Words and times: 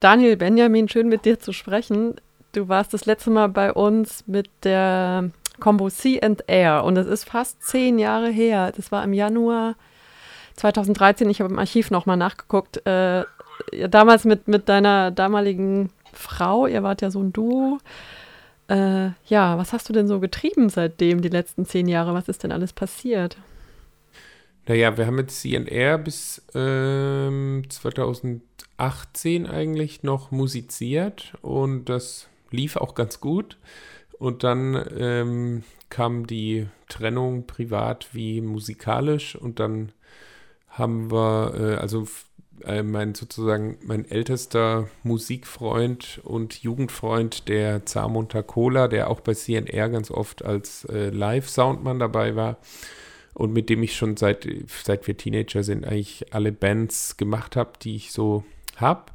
Daniel 0.00 0.36
Benjamin, 0.36 0.88
schön 0.88 1.08
mit 1.08 1.24
dir 1.24 1.40
zu 1.40 1.52
sprechen. 1.52 2.14
Du 2.52 2.68
warst 2.68 2.94
das 2.94 3.06
letzte 3.06 3.30
Mal 3.30 3.48
bei 3.48 3.72
uns 3.72 4.24
mit 4.28 4.48
der 4.62 5.30
Combo 5.58 5.88
Sea 5.88 6.22
and 6.22 6.44
Air 6.46 6.84
und 6.84 6.96
es 6.96 7.08
ist 7.08 7.24
fast 7.24 7.60
zehn 7.64 7.98
Jahre 7.98 8.30
her. 8.30 8.72
Das 8.76 8.92
war 8.92 9.02
im 9.02 9.12
Januar 9.12 9.74
2013. 10.54 11.28
Ich 11.30 11.40
habe 11.40 11.52
im 11.52 11.58
Archiv 11.58 11.90
nochmal 11.90 12.16
nachgeguckt. 12.16 12.86
Äh, 12.86 13.24
damals 13.88 14.24
mit, 14.24 14.46
mit 14.46 14.68
deiner 14.68 15.10
damaligen 15.10 15.90
Frau, 16.12 16.68
ihr 16.68 16.84
wart 16.84 17.02
ja 17.02 17.10
so 17.10 17.20
ein 17.20 17.32
Duo. 17.32 17.78
Äh, 18.68 19.10
ja, 19.26 19.58
was 19.58 19.72
hast 19.72 19.88
du 19.88 19.92
denn 19.92 20.06
so 20.06 20.20
getrieben 20.20 20.68
seitdem, 20.68 21.22
die 21.22 21.28
letzten 21.28 21.66
zehn 21.66 21.88
Jahre? 21.88 22.14
Was 22.14 22.28
ist 22.28 22.44
denn 22.44 22.52
alles 22.52 22.72
passiert? 22.72 23.36
Naja, 24.68 24.98
wir 24.98 25.06
haben 25.06 25.14
mit 25.14 25.30
CNR 25.30 25.96
bis 25.96 26.42
ähm, 26.54 27.62
2018 27.70 29.46
eigentlich 29.46 30.02
noch 30.02 30.30
musiziert 30.30 31.32
und 31.40 31.86
das 31.86 32.28
lief 32.50 32.76
auch 32.76 32.94
ganz 32.94 33.18
gut. 33.18 33.56
Und 34.18 34.44
dann 34.44 34.86
ähm, 34.94 35.64
kam 35.88 36.26
die 36.26 36.66
Trennung 36.90 37.46
privat 37.46 38.08
wie 38.12 38.42
musikalisch 38.42 39.36
und 39.36 39.58
dann 39.58 39.92
haben 40.68 41.10
wir, 41.10 41.54
äh, 41.54 41.74
also 41.76 42.06
äh, 42.64 42.82
mein 42.82 43.14
sozusagen 43.14 43.78
mein 43.82 44.04
ältester 44.04 44.88
Musikfreund 45.02 46.20
und 46.24 46.62
Jugendfreund, 46.62 47.48
der 47.48 47.86
Zamunter 47.86 48.42
Cola, 48.42 48.86
der 48.86 49.08
auch 49.08 49.20
bei 49.20 49.32
CNR 49.32 49.88
ganz 49.88 50.10
oft 50.10 50.44
als 50.44 50.84
äh, 50.84 51.08
Live-Soundmann 51.08 51.98
dabei 51.98 52.36
war 52.36 52.58
und 53.34 53.52
mit 53.52 53.70
dem 53.70 53.82
ich 53.82 53.96
schon 53.96 54.16
seit, 54.16 54.48
seit 54.66 55.06
wir 55.06 55.16
Teenager 55.16 55.62
sind 55.62 55.84
eigentlich 55.86 56.32
alle 56.34 56.52
Bands 56.52 57.16
gemacht 57.16 57.56
habe, 57.56 57.72
die 57.80 57.96
ich 57.96 58.12
so 58.12 58.44
habe. 58.76 59.12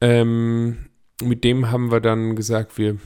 Ähm, 0.00 0.86
mit 1.22 1.44
dem 1.44 1.70
haben 1.70 1.90
wir 1.90 2.00
dann 2.00 2.36
gesagt, 2.36 2.78
wir 2.78 2.98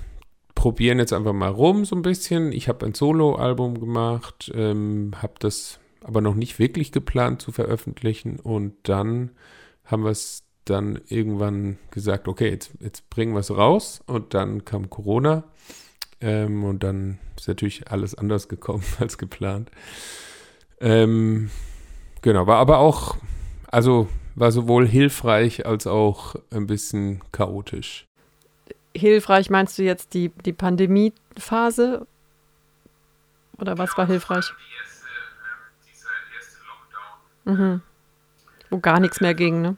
probieren 0.55 0.99
jetzt 0.99 1.13
einfach 1.13 1.33
mal 1.33 1.51
rum 1.51 1.85
so 1.85 1.97
ein 1.97 2.03
bisschen. 2.03 2.53
Ich 2.53 2.69
habe 2.69 2.87
ein 2.87 2.95
Solo-Album 2.95 3.81
gemacht, 3.81 4.51
ähm, 4.55 5.13
habe 5.21 5.35
das 5.39 5.79
aber 6.03 6.21
noch 6.21 6.35
nicht 6.35 6.59
wirklich 6.59 6.93
geplant 6.93 7.43
zu 7.43 7.51
veröffentlichen. 7.51 8.39
Und 8.39 8.75
dann 8.85 9.31
haben 9.85 10.05
wir 10.05 10.11
es 10.11 10.45
dann 10.65 11.01
irgendwann 11.09 11.79
gesagt, 11.91 12.29
okay, 12.29 12.51
jetzt, 12.51 12.73
jetzt 12.81 13.11
bringen 13.11 13.35
wir 13.35 13.41
es 13.41 13.51
raus. 13.51 14.03
Und 14.07 14.35
dann 14.35 14.65
kam 14.65 14.91
Corona. 14.91 15.45
Ähm, 16.25 16.65
und 16.65 16.83
dann 16.83 17.19
ist 17.37 17.49
natürlich 17.49 17.91
alles 17.93 18.15
anders 18.15 18.49
gekommen 18.49 18.83
als 18.99 19.19
geplant. 19.19 19.71
Ähm, 20.81 21.51
genau, 22.23 22.47
war 22.47 22.57
aber 22.57 22.79
auch, 22.79 23.17
also 23.71 24.09
war 24.35 24.51
sowohl 24.51 24.89
hilfreich 24.89 25.67
als 25.67 25.87
auch 25.87 26.35
ein 26.51 26.67
bisschen 26.67 27.23
chaotisch. 27.31 28.07
Hilfreich 28.97 29.51
meinst 29.51 29.79
du 29.79 29.83
jetzt 29.83 30.15
die, 30.15 30.31
die 30.31 30.55
Pandemiephase? 30.55 32.07
Oder 33.59 33.77
was 33.77 33.97
war 33.99 34.07
hilfreich? 34.07 34.51
Mhm. 37.45 37.83
Wo 38.71 38.79
gar 38.79 38.99
nichts 38.99 39.21
mehr 39.21 39.35
ging, 39.35 39.61
ne? 39.61 39.77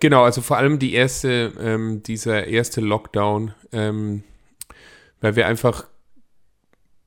Genau, 0.00 0.24
also 0.24 0.40
vor 0.42 0.58
allem 0.58 0.78
die 0.78 0.92
erste, 0.92 1.52
ähm, 1.58 2.02
dieser 2.02 2.46
erste 2.46 2.80
Lockdown, 2.80 3.54
ähm, 3.72 4.24
weil 5.20 5.36
wir 5.36 5.46
einfach, 5.46 5.86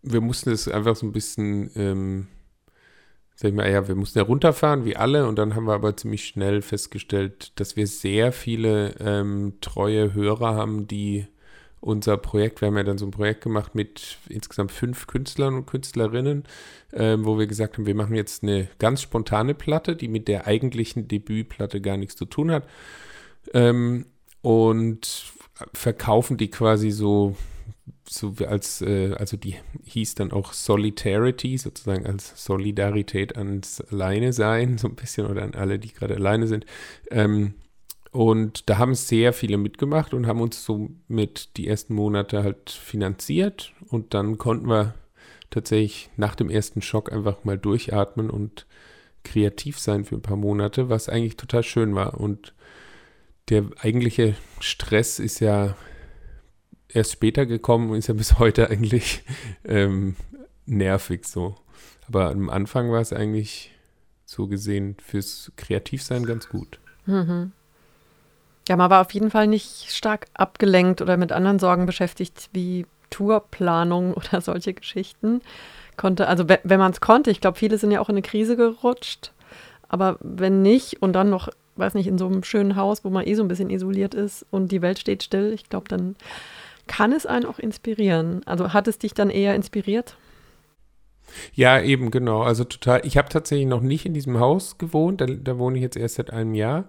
wir 0.01 0.21
mussten 0.21 0.51
es 0.51 0.67
einfach 0.67 0.95
so 0.95 1.05
ein 1.05 1.11
bisschen, 1.11 1.69
ähm, 1.75 2.27
sag 3.35 3.49
ich 3.49 3.55
mal, 3.55 3.69
ja, 3.69 3.87
wir 3.87 3.95
mussten 3.95 4.19
ja 4.19 4.25
runterfahren, 4.25 4.85
wie 4.85 4.95
alle, 4.97 5.27
und 5.27 5.37
dann 5.37 5.55
haben 5.55 5.65
wir 5.65 5.73
aber 5.73 5.95
ziemlich 5.95 6.25
schnell 6.25 6.61
festgestellt, 6.61 7.51
dass 7.59 7.75
wir 7.75 7.85
sehr 7.87 8.31
viele 8.31 8.95
ähm, 8.99 9.53
treue 9.61 10.13
Hörer 10.13 10.55
haben, 10.55 10.87
die 10.87 11.27
unser 11.81 12.17
Projekt, 12.17 12.61
wir 12.61 12.67
haben 12.67 12.77
ja 12.77 12.83
dann 12.83 12.97
so 12.97 13.05
ein 13.05 13.11
Projekt 13.11 13.41
gemacht 13.41 13.75
mit 13.75 14.17
insgesamt 14.27 14.71
fünf 14.71 15.07
Künstlern 15.07 15.55
und 15.55 15.65
Künstlerinnen, 15.65 16.43
ähm, 16.93 17.25
wo 17.25 17.39
wir 17.39 17.47
gesagt 17.47 17.77
haben, 17.77 17.85
wir 17.85 17.95
machen 17.95 18.15
jetzt 18.15 18.43
eine 18.43 18.67
ganz 18.79 19.01
spontane 19.01 19.53
Platte, 19.53 19.95
die 19.95 20.07
mit 20.07 20.27
der 20.27 20.47
eigentlichen 20.47 21.07
Debütplatte 21.07 21.81
gar 21.81 21.97
nichts 21.97 22.15
zu 22.15 22.25
tun 22.25 22.51
hat. 22.51 22.67
Ähm, 23.53 24.05
und 24.41 25.33
verkaufen 25.73 26.37
die 26.37 26.49
quasi 26.49 26.91
so, 26.91 27.35
so 28.07 28.33
als, 28.47 28.81
äh, 28.81 29.13
also 29.13 29.37
die 29.37 29.55
hieß 29.85 30.15
dann 30.15 30.31
auch 30.31 30.53
Solidarity, 30.53 31.57
sozusagen 31.57 32.05
als 32.05 32.43
Solidarität 32.43 33.37
ans 33.37 33.81
Alleine 33.81 34.33
sein, 34.33 34.77
so 34.77 34.87
ein 34.87 34.95
bisschen, 34.95 35.27
oder 35.27 35.43
an 35.43 35.55
alle, 35.55 35.79
die 35.79 35.93
gerade 35.93 36.15
alleine 36.15 36.47
sind. 36.47 36.65
Ähm, 37.11 37.55
und 38.11 38.69
da 38.69 38.77
haben 38.77 38.95
sehr 38.95 39.33
viele 39.33 39.57
mitgemacht 39.57 40.13
und 40.13 40.25
haben 40.25 40.41
uns 40.41 40.63
so 40.63 40.89
mit 41.07 41.57
die 41.57 41.67
ersten 41.67 41.93
Monate 41.93 42.43
halt 42.43 42.69
finanziert. 42.71 43.73
Und 43.87 44.13
dann 44.13 44.37
konnten 44.37 44.67
wir 44.67 44.95
tatsächlich 45.51 46.09
nach 46.17 46.35
dem 46.35 46.49
ersten 46.49 46.81
Schock 46.81 47.11
einfach 47.11 47.43
mal 47.43 47.57
durchatmen 47.57 48.29
und 48.29 48.65
kreativ 49.23 49.77
sein 49.79 50.05
für 50.05 50.15
ein 50.15 50.21
paar 50.21 50.37
Monate, 50.37 50.89
was 50.89 51.09
eigentlich 51.09 51.37
total 51.37 51.63
schön 51.63 51.93
war. 51.93 52.19
Und 52.19 52.53
der 53.49 53.65
eigentliche 53.79 54.35
Stress 54.59 55.19
ist 55.19 55.39
ja 55.39 55.75
erst 56.87 57.11
später 57.11 57.45
gekommen 57.45 57.91
und 57.91 57.97
ist 57.97 58.07
ja 58.07 58.15
bis 58.15 58.39
heute 58.39 58.71
eigentlich 58.71 59.23
ähm, 59.63 60.15
nervig 60.65 61.25
so. 61.25 61.57
Aber 62.07 62.31
am 62.31 62.49
Anfang 62.49 62.91
war 62.91 63.01
es 63.01 63.13
eigentlich 63.13 63.71
so 64.25 64.47
gesehen 64.47 64.97
fürs 64.99 65.51
Kreativsein 65.57 66.25
ganz 66.25 66.49
gut. 66.49 66.79
Mhm. 67.05 67.51
Ja, 68.69 68.77
man 68.77 68.91
war 68.91 69.01
auf 69.01 69.11
jeden 69.11 69.31
Fall 69.31 69.47
nicht 69.47 69.91
stark 69.91 70.27
abgelenkt 70.35 71.01
oder 71.01 71.17
mit 71.17 71.31
anderen 71.31 71.57
Sorgen 71.57 71.87
beschäftigt 71.87 72.49
wie 72.53 72.85
Tourplanung 73.09 74.13
oder 74.15 74.41
solche 74.41 74.75
Geschichten. 74.75 75.41
Konnte, 75.97 76.27
also 76.27 76.47
wenn 76.47 76.79
man 76.79 76.91
es 76.91 77.01
konnte, 77.01 77.31
ich 77.31 77.41
glaube, 77.41 77.57
viele 77.57 77.77
sind 77.79 77.91
ja 77.91 77.99
auch 77.99 78.09
in 78.09 78.15
eine 78.15 78.21
Krise 78.21 78.55
gerutscht. 78.55 79.33
Aber 79.89 80.17
wenn 80.21 80.61
nicht 80.61 81.01
und 81.01 81.13
dann 81.13 81.31
noch, 81.31 81.49
weiß 81.77 81.95
nicht, 81.95 82.05
in 82.05 82.19
so 82.19 82.27
einem 82.27 82.43
schönen 82.43 82.75
Haus, 82.75 83.03
wo 83.03 83.09
man 83.09 83.25
eh 83.25 83.33
so 83.33 83.43
ein 83.43 83.47
bisschen 83.47 83.71
isoliert 83.71 84.13
ist 84.13 84.45
und 84.51 84.71
die 84.71 84.83
Welt 84.83 84.99
steht 84.99 85.23
still, 85.23 85.51
ich 85.51 85.67
glaube, 85.67 85.87
dann 85.89 86.15
kann 86.85 87.11
es 87.11 87.25
einen 87.25 87.45
auch 87.45 87.57
inspirieren. 87.57 88.41
Also 88.45 88.71
hat 88.71 88.87
es 88.87 88.99
dich 88.99 89.15
dann 89.15 89.31
eher 89.31 89.55
inspiriert? 89.55 90.15
Ja, 91.53 91.81
eben, 91.81 92.11
genau. 92.11 92.43
Also 92.43 92.63
total. 92.65 93.01
Ich 93.03 93.17
habe 93.17 93.29
tatsächlich 93.29 93.67
noch 93.67 93.81
nicht 93.81 94.05
in 94.05 94.13
diesem 94.13 94.39
Haus 94.39 94.77
gewohnt. 94.77 95.21
Da, 95.21 95.25
da 95.25 95.57
wohne 95.57 95.77
ich 95.77 95.81
jetzt 95.81 95.97
erst 95.97 96.15
seit 96.15 96.31
einem 96.31 96.53
Jahr. 96.53 96.85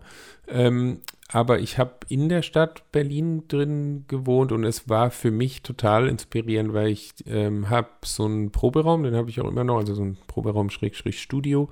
Ähm, 0.47 1.01
aber 1.33 1.61
ich 1.61 1.79
habe 1.79 1.93
in 2.09 2.29
der 2.29 2.43
Stadt 2.43 2.91
Berlin 2.91 3.45
drin 3.47 4.05
gewohnt 4.09 4.51
und 4.53 4.65
es 4.65 4.89
war 4.89 5.11
für 5.11 5.31
mich 5.31 5.63
total 5.63 6.09
inspirierend, 6.09 6.73
weil 6.73 6.89
ich 6.89 7.13
ähm, 7.27 7.71
habe 7.71 7.89
so 8.05 8.25
einen 8.25 8.51
Proberaum, 8.51 9.05
den 9.05 9.15
habe 9.15 9.31
ich 9.31 9.41
auch 9.41 9.49
immer 9.49 9.65
noch, 9.65 9.79
also 9.79 9.95
so 9.95 10.03
ein 10.03 10.19
Proberaum-Studio 10.27 11.69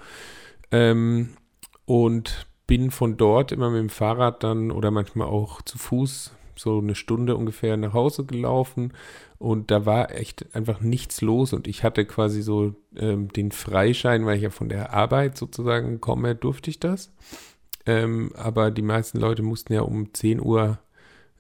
ähm, 0.71 1.31
und 1.87 2.47
bin 2.67 2.91
von 2.91 3.17
dort 3.17 3.51
immer 3.51 3.71
mit 3.71 3.81
dem 3.81 3.89
Fahrrad 3.89 4.45
dann 4.45 4.71
oder 4.71 4.91
manchmal 4.91 5.29
auch 5.29 5.63
zu 5.63 5.79
Fuß 5.79 6.33
so 6.55 6.79
eine 6.79 6.95
Stunde 6.95 7.37
ungefähr 7.37 7.77
nach 7.77 7.95
Hause 7.95 8.25
gelaufen 8.25 8.93
und 9.39 9.71
da 9.71 9.87
war 9.87 10.13
echt 10.15 10.55
einfach 10.55 10.81
nichts 10.81 11.21
los 11.21 11.53
und 11.53 11.67
ich 11.67 11.83
hatte 11.83 12.05
quasi 12.05 12.43
so 12.43 12.75
ähm, 12.97 13.29
den 13.33 13.53
Freischein, 13.53 14.27
weil 14.27 14.37
ich 14.37 14.43
ja 14.43 14.51
von 14.51 14.69
der 14.69 14.93
Arbeit 14.93 15.37
sozusagen 15.37 16.01
komme, 16.01 16.35
durfte 16.35 16.71
ich 16.71 16.79
das. 16.81 17.13
Ähm, 17.89 18.33
aber 18.35 18.71
die 18.71 18.83
meisten 18.83 19.19
Leute 19.19 19.43
mussten 19.43 19.73
ja 19.73 19.81
um 19.81 20.13
10 20.13 20.43
Uhr 20.43 20.79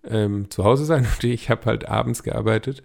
ähm, 0.03 0.51
zu 0.51 0.65
Hause 0.65 0.87
sein 0.87 1.07
und 1.15 1.23
ich 1.23 1.51
habe 1.51 1.67
halt 1.67 1.87
abends 1.87 2.23
gearbeitet, 2.23 2.83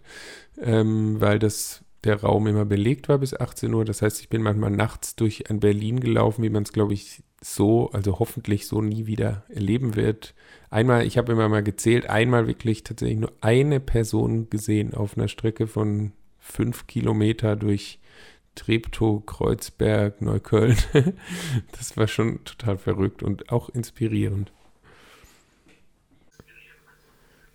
ähm, 0.62 1.22
weil 1.22 1.40
das 1.40 1.82
der 2.04 2.20
Raum 2.20 2.48
immer 2.48 2.66
belegt 2.66 3.08
war 3.08 3.20
bis 3.20 3.34
18 3.34 3.74
Uhr. 3.74 3.86
Das 3.86 4.02
heißt, 4.02 4.20
ich 4.20 4.28
bin 4.28 4.42
manchmal 4.42 4.72
nachts 4.72 5.16
durch 5.16 5.50
ein 5.50 5.62
Berlin 5.62 6.02
gelaufen, 6.02 6.44
wie 6.44 6.50
man 6.50 6.64
es, 6.64 6.74
glaube 6.74 6.94
ich, 6.94 7.24
so, 7.42 7.90
also 7.92 8.20
hoffentlich 8.20 8.68
so 8.68 8.82
nie 8.82 9.06
wieder 9.06 9.46
erleben 9.48 9.96
wird. 9.96 10.36
Einmal, 10.70 11.06
ich 11.06 11.18
habe 11.18 11.32
immer 11.32 11.48
mal 11.48 11.64
gezählt, 11.64 12.10
einmal 12.10 12.48
wirklich 12.48 12.84
tatsächlich 12.84 13.20
nur 13.20 13.32
eine 13.40 13.80
Person 13.80 14.50
gesehen 14.50 14.94
auf 14.94 15.18
einer 15.18 15.30
Strecke 15.30 15.68
von 15.68 16.12
fünf 16.40 16.88
Kilometer 16.88 17.56
durch 17.56 18.02
Treptow, 18.56 19.26
Kreuzberg, 19.26 20.22
Neukölln. 20.22 20.78
das 21.78 21.98
war 21.98 22.08
schon 22.08 22.44
total 22.44 22.78
verrückt 22.78 23.24
und 23.24 23.52
auch 23.52 23.70
inspirierend. 23.70 24.52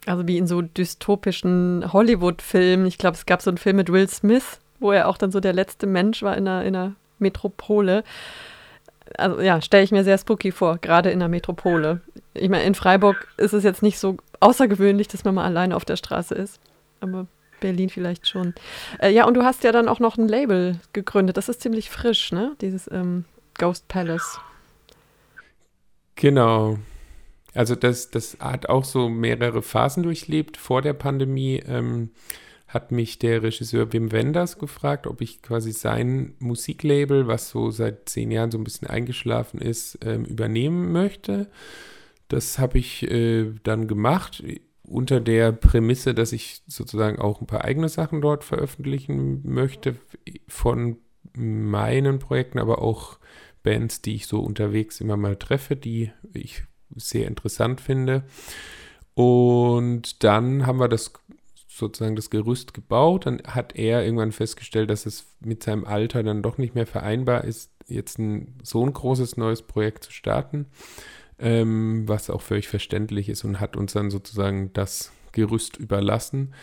Also 0.06 0.26
wie 0.26 0.38
in 0.38 0.46
so 0.46 0.62
dystopischen 0.62 1.92
Hollywood-Filmen. 1.92 2.86
Ich 2.86 2.98
glaube, 2.98 3.16
es 3.16 3.26
gab 3.26 3.42
so 3.42 3.50
einen 3.50 3.58
Film 3.58 3.76
mit 3.76 3.92
Will 3.92 4.08
Smith, 4.08 4.58
wo 4.80 4.90
er 4.90 5.08
auch 5.08 5.18
dann 5.18 5.30
so 5.30 5.40
der 5.40 5.52
letzte 5.52 5.86
Mensch 5.86 6.22
war 6.22 6.36
in 6.36 6.48
einer, 6.48 6.64
in 6.64 6.74
einer 6.74 6.94
Metropole. 7.18 8.04
Also 9.16 9.40
ja, 9.40 9.60
stelle 9.60 9.84
ich 9.84 9.90
mir 9.90 10.04
sehr 10.04 10.18
spooky 10.18 10.50
vor, 10.50 10.78
gerade 10.78 11.10
in 11.10 11.18
der 11.18 11.28
Metropole. 11.28 12.00
Ich 12.34 12.48
meine, 12.48 12.64
in 12.64 12.74
Freiburg 12.74 13.28
ist 13.36 13.52
es 13.52 13.64
jetzt 13.64 13.82
nicht 13.82 13.98
so 13.98 14.16
außergewöhnlich, 14.40 15.08
dass 15.08 15.24
man 15.24 15.34
mal 15.34 15.44
alleine 15.44 15.76
auf 15.76 15.84
der 15.84 15.96
Straße 15.96 16.34
ist. 16.34 16.60
Aber 17.00 17.26
Berlin 17.60 17.90
vielleicht 17.90 18.28
schon. 18.28 18.54
Äh, 19.00 19.10
ja, 19.10 19.26
und 19.26 19.34
du 19.34 19.42
hast 19.44 19.64
ja 19.64 19.72
dann 19.72 19.88
auch 19.88 20.00
noch 20.00 20.16
ein 20.16 20.28
Label 20.28 20.80
gegründet. 20.92 21.36
Das 21.36 21.48
ist 21.48 21.60
ziemlich 21.60 21.90
frisch, 21.90 22.32
ne? 22.32 22.56
Dieses 22.60 22.90
ähm, 22.90 23.24
Ghost 23.58 23.88
Palace. 23.88 24.40
Genau. 26.16 26.78
Also 27.54 27.74
das, 27.74 28.10
das 28.10 28.36
hat 28.40 28.68
auch 28.68 28.84
so 28.84 29.08
mehrere 29.08 29.62
Phasen 29.62 30.02
durchlebt. 30.02 30.56
Vor 30.56 30.82
der 30.82 30.92
Pandemie 30.92 31.62
ähm, 31.66 32.10
hat 32.68 32.92
mich 32.92 33.18
der 33.18 33.42
Regisseur 33.42 33.92
Wim 33.92 34.12
Wenders 34.12 34.58
gefragt, 34.58 35.06
ob 35.06 35.20
ich 35.20 35.42
quasi 35.42 35.72
sein 35.72 36.34
Musiklabel, 36.38 37.26
was 37.26 37.48
so 37.48 37.70
seit 37.70 38.08
zehn 38.08 38.30
Jahren 38.30 38.50
so 38.50 38.58
ein 38.58 38.64
bisschen 38.64 38.88
eingeschlafen 38.88 39.60
ist, 39.60 39.98
ähm, 40.04 40.24
übernehmen 40.24 40.92
möchte. 40.92 41.50
Das 42.28 42.58
habe 42.58 42.78
ich 42.78 43.10
äh, 43.10 43.52
dann 43.62 43.88
gemacht 43.88 44.42
unter 44.88 45.20
der 45.20 45.52
Prämisse, 45.52 46.14
dass 46.14 46.32
ich 46.32 46.62
sozusagen 46.66 47.18
auch 47.18 47.40
ein 47.40 47.46
paar 47.46 47.64
eigene 47.64 47.88
Sachen 47.88 48.20
dort 48.20 48.44
veröffentlichen 48.44 49.40
möchte 49.44 49.96
von 50.46 50.96
meinen 51.34 52.18
Projekten, 52.18 52.58
aber 52.58 52.80
auch 52.80 53.18
Bands, 53.62 54.02
die 54.02 54.14
ich 54.14 54.26
so 54.26 54.40
unterwegs 54.40 55.00
immer 55.00 55.16
mal 55.16 55.36
treffe, 55.36 55.76
die 55.76 56.10
ich 56.32 56.64
sehr 56.94 57.26
interessant 57.28 57.80
finde. 57.80 58.24
Und 59.14 60.24
dann 60.24 60.66
haben 60.66 60.80
wir 60.80 60.88
das 60.88 61.12
sozusagen 61.66 62.16
das 62.16 62.30
Gerüst 62.30 62.72
gebaut. 62.72 63.26
Dann 63.26 63.42
hat 63.46 63.76
er 63.76 64.04
irgendwann 64.04 64.32
festgestellt, 64.32 64.90
dass 64.90 65.06
es 65.06 65.26
mit 65.40 65.62
seinem 65.62 65.84
Alter 65.84 66.22
dann 66.22 66.42
doch 66.42 66.58
nicht 66.58 66.74
mehr 66.74 66.86
vereinbar 66.86 67.44
ist, 67.44 67.70
jetzt 67.86 68.18
ein 68.18 68.58
so 68.62 68.84
ein 68.84 68.92
großes 68.92 69.36
neues 69.36 69.62
Projekt 69.62 70.04
zu 70.04 70.12
starten 70.12 70.66
ähm, 71.38 72.04
was 72.06 72.30
auch 72.30 72.42
völlig 72.42 72.68
verständlich 72.68 73.28
ist 73.28 73.44
und 73.44 73.60
hat 73.60 73.76
uns 73.76 73.92
dann 73.92 74.10
sozusagen 74.10 74.72
das 74.72 75.12
Gerüst 75.32 75.76
überlassen. 75.76 76.54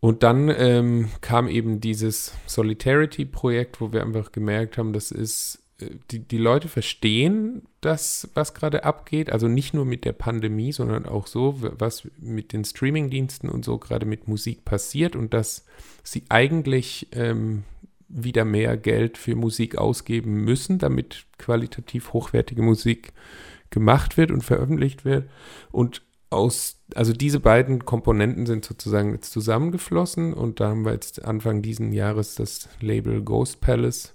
Und 0.00 0.22
dann 0.24 0.48
ähm, 0.48 1.10
kam 1.20 1.48
eben 1.48 1.80
dieses 1.80 2.34
Solidarity-Projekt, 2.46 3.80
wo 3.80 3.92
wir 3.92 4.02
einfach 4.02 4.32
gemerkt 4.32 4.76
haben, 4.76 4.92
das 4.92 5.12
ist, 5.12 5.62
äh, 5.78 5.90
die, 6.10 6.20
die 6.20 6.38
Leute 6.38 6.68
verstehen 6.68 7.62
das, 7.80 8.28
was 8.34 8.54
gerade 8.54 8.84
abgeht, 8.84 9.30
also 9.30 9.46
nicht 9.46 9.74
nur 9.74 9.84
mit 9.84 10.04
der 10.04 10.12
Pandemie, 10.12 10.72
sondern 10.72 11.06
auch 11.06 11.28
so, 11.28 11.56
was 11.60 12.08
mit 12.18 12.52
den 12.52 12.64
Streaming-Diensten 12.64 13.48
und 13.48 13.64
so 13.64 13.78
gerade 13.78 14.06
mit 14.06 14.26
Musik 14.26 14.64
passiert 14.64 15.14
und 15.14 15.34
dass 15.34 15.66
sie 16.02 16.24
eigentlich 16.28 17.06
ähm, 17.12 17.62
wieder 18.08 18.44
mehr 18.44 18.76
Geld 18.76 19.18
für 19.18 19.36
Musik 19.36 19.78
ausgeben 19.78 20.44
müssen, 20.44 20.78
damit 20.78 21.26
qualitativ 21.38 22.12
hochwertige 22.12 22.62
Musik 22.62 23.08
äh, 23.08 23.51
gemacht 23.72 24.16
wird 24.16 24.30
und 24.30 24.44
veröffentlicht 24.44 25.04
wird. 25.04 25.28
Und 25.72 26.02
aus, 26.30 26.80
also 26.94 27.12
diese 27.12 27.40
beiden 27.40 27.84
Komponenten 27.84 28.46
sind 28.46 28.64
sozusagen 28.64 29.12
jetzt 29.12 29.32
zusammengeflossen 29.32 30.32
und 30.32 30.60
da 30.60 30.70
haben 30.70 30.84
wir 30.84 30.92
jetzt 30.92 31.24
Anfang 31.24 31.62
diesen 31.62 31.92
Jahres 31.92 32.34
das 32.34 32.68
Label 32.80 33.22
Ghost 33.22 33.60
Palace 33.60 34.14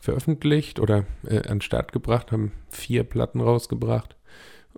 veröffentlicht 0.00 0.80
oder 0.80 1.04
äh, 1.24 1.36
an 1.36 1.58
den 1.58 1.60
Start 1.60 1.92
gebracht, 1.92 2.32
haben 2.32 2.52
vier 2.68 3.04
Platten 3.04 3.40
rausgebracht, 3.40 4.16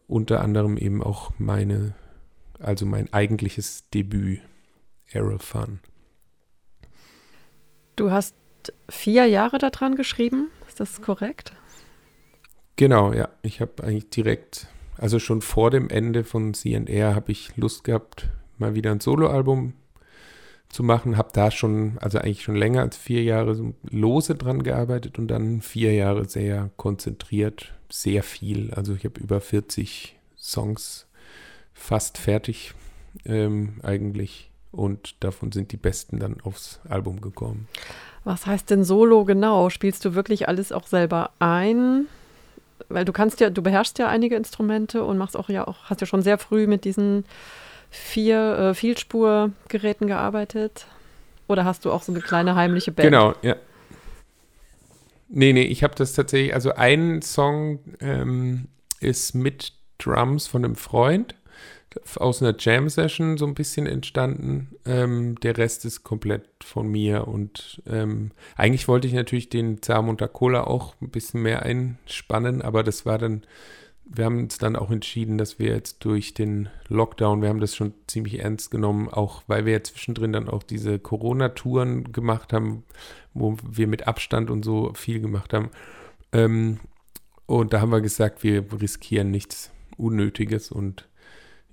unter 0.07 0.43
anderem 0.43 0.77
eben 0.77 1.03
auch 1.03 1.33
meine, 1.39 1.95
also 2.59 2.85
mein 2.85 3.11
eigentliches 3.13 3.89
Debüt, 3.89 4.41
Arrow 5.15 5.41
Fun. 5.41 5.81
Du 7.97 8.11
hast 8.11 8.35
vier 8.91 9.27
Jahre 9.27 9.59
daran 9.59 9.95
geschrieben, 9.95 10.51
ist 10.69 10.81
das 10.81 11.01
korrekt? 11.01 11.53
Genau, 12.77 13.13
ja. 13.13 13.29
Ich 13.43 13.61
habe 13.61 13.85
eigentlich 13.85 14.11
direkt, 14.11 14.67
also 14.99 15.19
schon 15.19 15.43
vor 15.43 15.71
dem 15.71 15.89
Ende 15.89 16.25
von 16.25 16.55
CNR 16.55 17.15
habe 17.15 17.33
ich 17.33 17.57
Lust 17.57 17.85
gehabt, 17.85 18.29
mal 18.59 18.75
wieder 18.75 18.91
ein 18.91 19.01
Soloalbum 19.01 19.75
zu 20.69 20.83
machen. 20.83 21.17
Habe 21.17 21.31
da 21.33 21.51
schon, 21.51 21.99
also 22.01 22.19
eigentlich 22.19 22.43
schon 22.43 22.57
länger 22.57 22.83
als 22.83 22.97
vier 22.97 23.23
Jahre 23.23 23.55
so 23.55 23.75
lose 23.89 24.35
dran 24.35 24.63
gearbeitet 24.63 25.19
und 25.19 25.29
dann 25.29 25.61
vier 25.61 25.93
Jahre 25.95 26.29
sehr 26.29 26.71
konzentriert, 26.77 27.73
sehr 27.89 28.23
viel. 28.23 28.73
Also 28.75 28.95
ich 28.95 29.05
habe 29.05 29.21
über 29.21 29.41
40 29.41 30.17
Songs 30.37 31.07
fast 31.73 32.19
fertig 32.19 32.75
ähm, 33.25 33.81
eigentlich 33.83 34.51
und 34.73 35.23
davon 35.23 35.53
sind 35.53 35.71
die 35.71 35.77
besten 35.77 36.19
dann 36.19 36.41
aufs 36.43 36.81
Album 36.89 37.21
gekommen. 37.21 37.69
Was 38.25 38.47
heißt 38.47 38.71
denn 38.71 38.85
Solo 38.85 39.25
genau? 39.25 39.71
Spielst 39.71 40.05
du 40.05 40.15
wirklich 40.15 40.49
alles 40.49 40.73
auch 40.73 40.87
selber 40.87 41.31
ein? 41.39 42.07
Weil 42.95 43.05
du 43.05 43.13
kannst 43.13 43.41
ja, 43.41 43.51
du 43.51 43.63
beherrschst 43.63 43.99
ja 43.99 44.09
einige 44.09 44.37
Instrumente 44.37 45.05
und 45.05 45.19
machst 45.19 45.37
auch 45.37 45.49
ja 45.49 45.67
auch, 45.67 45.85
hast 45.85 46.01
ja 46.01 46.07
schon 46.07 46.23
sehr 46.23 46.39
früh 46.39 46.67
mit 46.67 46.85
diesen 46.85 47.25
vier 47.91 48.59
äh, 48.59 48.75
Vielspurgeräten 48.75 50.07
gearbeitet. 50.07 50.87
Oder 51.47 51.65
hast 51.65 51.85
du 51.85 51.93
auch 51.93 52.03
so 52.03 52.13
eine 52.13 52.21
kleine 52.21 52.55
heimliche 52.55 52.93
Band? 52.93 53.07
Genau, 53.07 53.35
ja. 53.43 53.57
Nee, 55.29 55.53
nee, 55.53 55.63
ich 55.63 55.83
habe 55.83 55.95
das 55.95 56.15
tatsächlich, 56.15 56.55
also 56.55 56.75
ein 56.75 57.21
Song 57.23 57.81
ähm, 58.01 58.69
ist 59.01 59.35
mit 59.35 59.73
Drums 59.99 60.47
von 60.47 60.65
einem 60.65 60.77
Freund 60.77 61.35
aus 62.17 62.43
einer 62.43 62.55
Jam-Session 62.59 63.37
so 63.37 63.47
ein 63.47 63.55
bisschen 63.55 63.87
entstanden. 63.87 64.77
Ähm, 64.85 65.37
der 65.41 65.57
Rest 65.57 65.85
ist 65.85 66.05
komplett 66.05 66.49
von 66.63 66.89
mir 66.89 67.29
und 67.29 67.83
ähm, 67.87 68.31
eigentlich 68.57 68.89
wollte 68.89 69.07
ich 69.07 69.15
natürlich 69.15 69.49
den 69.49 69.83
Zarmunter 69.83 70.29
Cola 70.29 70.65
auch 70.65 70.95
ein 71.01 71.11
bisschen 71.11 71.43
mehr 71.43 71.63
einspannen, 71.63 72.63
aber 72.63 72.83
das 72.83 73.07
war 73.07 73.19
dann, 73.19 73.43
wir 74.05 74.25
haben 74.25 74.39
uns 74.39 74.59
dann 74.59 74.77
auch 74.77 74.91
entschieden, 74.91 75.39
dass 75.39 75.59
wir 75.59 75.69
jetzt 75.69 76.05
durch 76.05 76.35
den 76.35 76.69
Lockdown, 76.89 77.43
wir 77.43 77.49
haben 77.49 77.61
das 77.61 77.75
schon 77.75 77.95
ziemlich 78.07 78.41
ernst 78.41 78.71
genommen, 78.71 79.09
auch 79.09 79.43
weil 79.47 79.65
wir 79.65 79.75
ja 79.75 79.83
zwischendrin 79.83 80.33
dann 80.33 80.49
auch 80.49 80.63
diese 80.63 80.99
Corona-Touren 80.99 82.13
gemacht 82.13 82.53
haben, 82.53 82.85
wo 83.33 83.57
wir 83.69 83.87
mit 83.87 84.07
Abstand 84.07 84.51
und 84.51 84.65
so 84.65 84.93
viel 84.95 85.21
gemacht 85.21 85.53
haben. 85.53 85.71
Ähm, 86.33 86.81
und 87.47 87.73
da 87.73 87.81
haben 87.81 87.93
wir 87.93 88.01
gesagt, 88.01 88.43
wir 88.43 88.65
riskieren 88.81 89.31
nichts 89.31 89.71
Unnötiges 89.97 90.73
und 90.73 91.07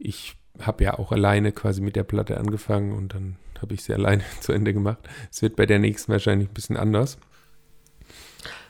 ich 0.01 0.35
habe 0.59 0.83
ja 0.83 0.99
auch 0.99 1.11
alleine 1.11 1.51
quasi 1.51 1.81
mit 1.81 1.95
der 1.95 2.03
Platte 2.03 2.37
angefangen 2.37 2.93
und 2.93 3.13
dann 3.13 3.37
habe 3.61 3.73
ich 3.73 3.83
sie 3.83 3.93
alleine 3.93 4.23
zu 4.41 4.51
Ende 4.51 4.73
gemacht. 4.73 4.99
Es 5.31 5.41
wird 5.41 5.55
bei 5.55 5.65
der 5.65 5.79
nächsten 5.79 6.11
wahrscheinlich 6.11 6.49
ein 6.49 6.53
bisschen 6.53 6.77
anders. 6.77 7.17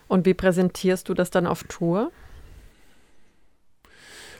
Und 0.08 0.26
wie 0.26 0.34
präsentierst 0.34 1.08
du 1.08 1.14
das 1.14 1.32
dann 1.32 1.48
auf 1.48 1.64
Tour? 1.64 2.12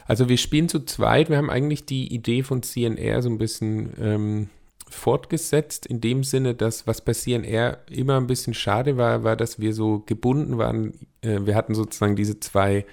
Also 0.06 0.28
wir 0.28 0.38
spielen 0.38 0.68
zu 0.68 0.84
zweit. 0.84 1.30
Wir 1.30 1.38
haben 1.38 1.50
eigentlich 1.50 1.86
die 1.86 2.14
Idee 2.14 2.44
von 2.44 2.64
CNR 2.64 3.22
so 3.22 3.30
ein 3.30 3.38
bisschen 3.38 3.94
ähm, 3.98 4.50
fortgesetzt, 4.90 5.86
in 5.86 6.02
dem 6.02 6.26
Sinne, 6.26 6.54
dass 6.54 6.88
was 6.88 7.00
bei 7.00 7.14
CNR 7.14 7.78
immer 7.90 8.18
ein 8.18 8.28
bisschen 8.28 8.54
schade 8.54 8.98
war, 8.98 9.24
war, 9.24 9.38
dass 9.38 9.60
wir 9.60 9.74
so 9.74 10.00
gebunden 10.00 10.58
waren. 10.58 10.94
Äh, 11.22 11.46
wir 11.46 11.56
hatten 11.56 11.74
sozusagen 11.74 12.18
diese 12.18 12.42
zwei 12.42 12.86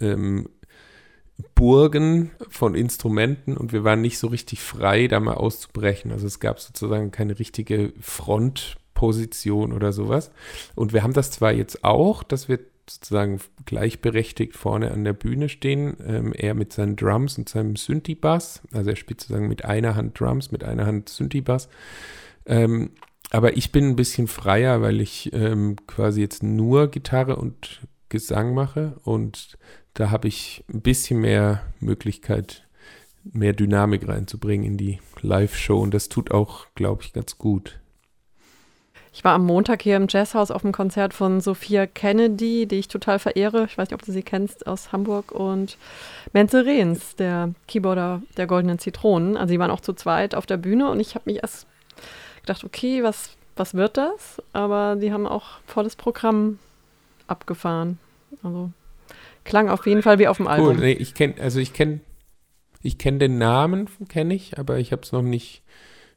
ähm, 0.00 0.50
Burgen 1.54 2.30
von 2.48 2.74
Instrumenten 2.74 3.56
und 3.56 3.72
wir 3.72 3.84
waren 3.84 4.00
nicht 4.00 4.18
so 4.18 4.28
richtig 4.28 4.60
frei, 4.60 5.08
da 5.08 5.20
mal 5.20 5.34
auszubrechen. 5.34 6.12
Also 6.12 6.26
es 6.26 6.40
gab 6.40 6.60
sozusagen 6.60 7.10
keine 7.10 7.38
richtige 7.38 7.92
Frontposition 8.00 9.72
oder 9.72 9.92
sowas. 9.92 10.30
Und 10.74 10.92
wir 10.92 11.02
haben 11.02 11.12
das 11.12 11.30
zwar 11.30 11.52
jetzt 11.52 11.84
auch, 11.84 12.22
dass 12.22 12.48
wir 12.48 12.60
sozusagen 12.88 13.40
gleichberechtigt 13.66 14.56
vorne 14.56 14.90
an 14.90 15.04
der 15.04 15.12
Bühne 15.12 15.48
stehen, 15.48 15.96
ähm, 16.06 16.32
er 16.32 16.54
mit 16.54 16.72
seinen 16.72 16.96
Drums 16.96 17.38
und 17.38 17.48
seinem 17.48 17.76
Synthi-Bass. 17.76 18.62
Also 18.72 18.90
er 18.90 18.96
spielt 18.96 19.20
sozusagen 19.20 19.48
mit 19.48 19.64
einer 19.64 19.94
Hand 19.94 20.18
Drums, 20.18 20.50
mit 20.50 20.64
einer 20.64 20.86
Hand 20.86 21.08
Synthi-Bass. 21.08 21.68
Ähm, 22.46 22.90
aber 23.30 23.56
ich 23.56 23.72
bin 23.72 23.88
ein 23.88 23.96
bisschen 23.96 24.26
freier, 24.26 24.80
weil 24.80 25.00
ich 25.00 25.32
ähm, 25.34 25.76
quasi 25.86 26.20
jetzt 26.20 26.42
nur 26.42 26.88
Gitarre 26.90 27.36
und 27.36 27.80
Gesang 28.08 28.54
mache 28.54 28.96
und 29.04 29.58
da 29.98 30.10
habe 30.10 30.28
ich 30.28 30.62
ein 30.72 30.80
bisschen 30.80 31.20
mehr 31.20 31.60
Möglichkeit, 31.80 32.62
mehr 33.24 33.52
Dynamik 33.52 34.06
reinzubringen 34.06 34.64
in 34.64 34.76
die 34.76 35.00
Live-Show 35.22 35.76
und 35.76 35.92
das 35.92 36.08
tut 36.08 36.30
auch, 36.30 36.66
glaube 36.76 37.02
ich, 37.02 37.12
ganz 37.12 37.36
gut. 37.36 37.80
Ich 39.12 39.24
war 39.24 39.34
am 39.34 39.44
Montag 39.44 39.82
hier 39.82 39.96
im 39.96 40.06
Jazzhaus 40.08 40.52
auf 40.52 40.62
dem 40.62 40.70
Konzert 40.70 41.14
von 41.14 41.40
Sophia 41.40 41.86
Kennedy, 41.86 42.66
die 42.66 42.76
ich 42.76 42.86
total 42.86 43.18
verehre. 43.18 43.64
Ich 43.64 43.76
weiß 43.76 43.88
nicht, 43.88 43.94
ob 43.94 44.04
du 44.04 44.12
sie 44.12 44.22
kennst 44.22 44.68
aus 44.68 44.92
Hamburg 44.92 45.32
und 45.32 45.76
Menzel 46.32 46.62
Rehns, 46.62 47.16
der 47.16 47.52
Keyboarder 47.66 48.22
der 48.36 48.46
Goldenen 48.46 48.78
Zitronen. 48.78 49.36
Also 49.36 49.50
sie 49.50 49.58
waren 49.58 49.72
auch 49.72 49.80
zu 49.80 49.94
zweit 49.94 50.36
auf 50.36 50.46
der 50.46 50.58
Bühne 50.58 50.88
und 50.88 51.00
ich 51.00 51.16
habe 51.16 51.28
mich 51.28 51.42
erst 51.42 51.66
gedacht, 52.42 52.62
okay, 52.62 53.02
was, 53.02 53.30
was 53.56 53.74
wird 53.74 53.96
das? 53.96 54.40
Aber 54.52 54.94
die 54.94 55.12
haben 55.12 55.26
auch 55.26 55.58
volles 55.66 55.96
Programm 55.96 56.60
abgefahren. 57.26 57.98
Also 58.44 58.70
Klang 59.48 59.70
auf 59.70 59.86
jeden 59.86 60.02
Fall 60.02 60.18
wie 60.18 60.28
auf 60.28 60.36
dem 60.36 60.46
Album. 60.46 60.76
Cool, 60.76 60.76
nee, 60.76 60.92
ich 60.92 61.14
kenne, 61.14 61.34
also 61.40 61.58
ich 61.58 61.72
kenne, 61.72 62.00
ich 62.82 62.98
kenne 62.98 63.18
den 63.18 63.38
Namen, 63.38 63.88
kenne 64.08 64.34
ich, 64.34 64.58
aber 64.58 64.78
ich 64.78 64.92
habe 64.92 65.02
es 65.02 65.12
noch 65.12 65.22
nicht 65.22 65.62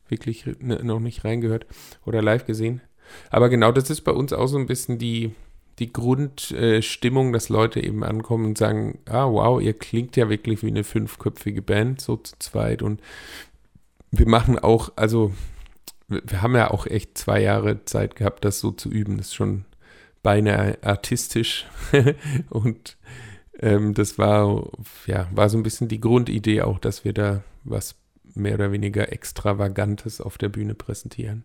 wirklich 0.10 0.46
ne, 0.60 0.84
noch 0.84 1.00
nicht 1.00 1.24
reingehört 1.24 1.66
oder 2.06 2.22
live 2.22 2.46
gesehen. 2.46 2.82
Aber 3.30 3.50
genau, 3.50 3.72
das 3.72 3.90
ist 3.90 4.02
bei 4.02 4.12
uns 4.12 4.34
auch 4.34 4.48
so 4.48 4.58
ein 4.58 4.68
bisschen 4.68 4.98
die, 4.98 5.32
die 5.80 5.94
Grundstimmung, 5.94 7.30
äh, 7.30 7.32
dass 7.32 7.48
Leute 7.48 7.82
eben 7.82 8.04
ankommen 8.04 8.46
und 8.46 8.58
sagen, 8.58 9.00
ah 9.06 9.28
wow, 9.32 9.62
ihr 9.62 9.74
klingt 9.74 10.18
ja 10.18 10.30
wirklich 10.30 10.62
wie 10.62 10.68
eine 10.68 10.84
fünfköpfige 10.84 11.62
Band, 11.62 12.02
so 12.02 12.18
zu 12.18 12.36
zweit. 12.40 12.82
Und 12.82 13.02
wir 14.12 14.28
machen 14.28 14.60
auch, 14.60 14.92
also 14.98 15.32
wir 16.08 16.42
haben 16.42 16.56
ja 16.56 16.70
auch 16.72 16.86
echt 16.86 17.18
zwei 17.18 17.42
Jahre 17.42 17.86
Zeit 17.86 18.18
gehabt, 18.18 18.44
das 18.44 18.60
so 18.60 18.72
zu 18.72 18.90
üben. 18.90 19.18
Das 19.18 19.28
ist 19.28 19.36
schon 19.36 19.64
beinahe 20.24 20.78
artistisch. 20.82 21.66
und 22.50 22.98
ähm, 23.60 23.94
das 23.94 24.18
war, 24.18 24.68
ja, 25.06 25.28
war 25.32 25.50
so 25.50 25.58
ein 25.58 25.64
bisschen 25.64 25.88
die 25.88 26.02
Grundidee 26.02 26.62
auch, 26.62 26.80
dass 26.80 27.06
wir 27.06 27.14
da 27.14 27.44
was 27.64 27.96
mehr 28.34 28.56
oder 28.56 28.72
weniger 28.72 29.12
Extravagantes 29.12 30.22
auf 30.22 30.38
der 30.38 30.50
Bühne 30.50 30.74
präsentieren. 30.74 31.44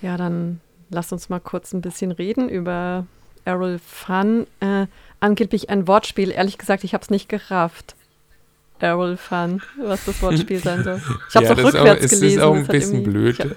Ja, 0.00 0.16
dann 0.16 0.60
lass 0.90 1.12
uns 1.12 1.28
mal 1.28 1.40
kurz 1.40 1.72
ein 1.72 1.80
bisschen 1.80 2.12
reden 2.12 2.48
über 2.48 3.06
Errol 3.44 3.78
Fun. 3.78 4.46
Äh, 4.60 4.86
angeblich 5.20 5.70
ein 5.70 5.88
Wortspiel. 5.88 6.30
Ehrlich 6.30 6.58
gesagt, 6.58 6.84
ich 6.84 6.94
habe 6.94 7.02
es 7.02 7.10
nicht 7.10 7.28
gerafft. 7.28 7.96
Errol 8.78 9.16
Fun, 9.16 9.60
was 9.82 10.04
das 10.04 10.22
Wortspiel 10.22 10.60
sein 10.62 10.84
soll. 10.84 11.00
Ich 11.28 11.34
habe 11.34 11.46
es 11.46 11.50
ja, 11.50 11.56
auch 11.56 11.64
rückwärts 11.64 12.04
auch, 12.04 12.08
gelesen. 12.08 12.24
Es 12.26 12.32
ist 12.34 12.40
auch 12.40 12.54
ein 12.54 12.66
bisschen 12.66 13.02
blöd. 13.02 13.56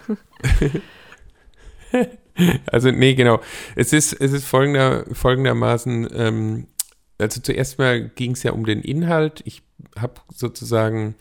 also, 2.67 2.91
nee, 2.91 3.13
genau. 3.15 3.39
Es 3.75 3.93
ist, 3.93 4.13
es 4.13 4.31
ist 4.33 4.45
folgender, 4.45 5.05
folgendermaßen, 5.11 6.07
ähm, 6.13 6.67
also 7.17 7.41
zuerst 7.41 7.77
mal 7.77 8.09
ging 8.09 8.31
es 8.31 8.43
ja 8.43 8.51
um 8.51 8.65
den 8.65 8.81
Inhalt. 8.81 9.41
Ich 9.45 9.61
habe 9.97 10.15
sozusagen 10.33 11.15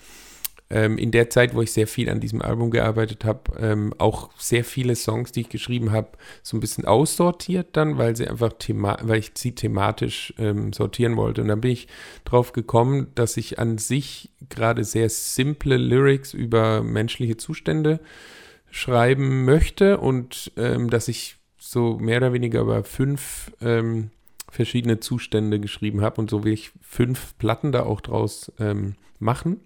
ähm, 0.71 0.99
in 0.99 1.11
der 1.11 1.29
Zeit, 1.31 1.55
wo 1.55 1.63
ich 1.63 1.73
sehr 1.73 1.87
viel 1.87 2.09
an 2.09 2.21
diesem 2.21 2.41
Album 2.41 2.71
gearbeitet 2.71 3.25
habe, 3.25 3.59
ähm, 3.59 3.93
auch 3.99 4.31
sehr 4.39 4.65
viele 4.65 4.95
Songs, 4.95 5.33
die 5.33 5.43
ich 5.43 5.49
geschrieben 5.49 5.91
habe, 5.91 6.11
so 6.43 6.57
ein 6.57 6.61
bisschen 6.61 6.85
aussortiert 6.85 7.77
dann, 7.77 7.99
weil 7.99 8.17
sie 8.17 8.29
einfach 8.29 8.53
thema 8.59 8.97
weil 9.03 9.19
ich 9.19 9.33
sie 9.35 9.55
thematisch 9.55 10.33
ähm, 10.39 10.73
sortieren 10.73 11.17
wollte. 11.17 11.43
Und 11.43 11.49
dann 11.49 11.61
bin 11.61 11.73
ich 11.73 11.89
drauf 12.25 12.53
gekommen, 12.53 13.09
dass 13.15 13.37
ich 13.37 13.59
an 13.59 13.79
sich 13.79 14.31
gerade 14.49 14.85
sehr 14.85 15.11
simple 15.11 15.77
Lyrics 15.77 16.35
über 16.35 16.83
menschliche 16.83 17.37
Zustände 17.37 18.01
schreiben 18.71 19.45
möchte 19.45 19.99
und 19.99 20.53
ähm, 20.57 20.91
dass 20.91 21.09
ich 21.09 21.37
so 21.59 21.99
mehr 21.99 22.19
oder 22.19 22.33
weniger 22.33 22.61
über 22.61 22.85
fünf 22.85 23.53
ähm, 23.61 24.11
verschiedene 24.51 25.01
Zustände 25.01 25.61
geschrieben 25.61 26.01
habe 26.01 26.21
und 26.21 26.31
so 26.31 26.45
will 26.45 26.53
ich 26.53 26.73
fünf 26.81 27.37
Platten 27.39 27.73
da 27.73 27.83
auch 27.85 28.01
draus 28.01 28.53
ähm, 28.59 28.95
machen. 29.19 29.61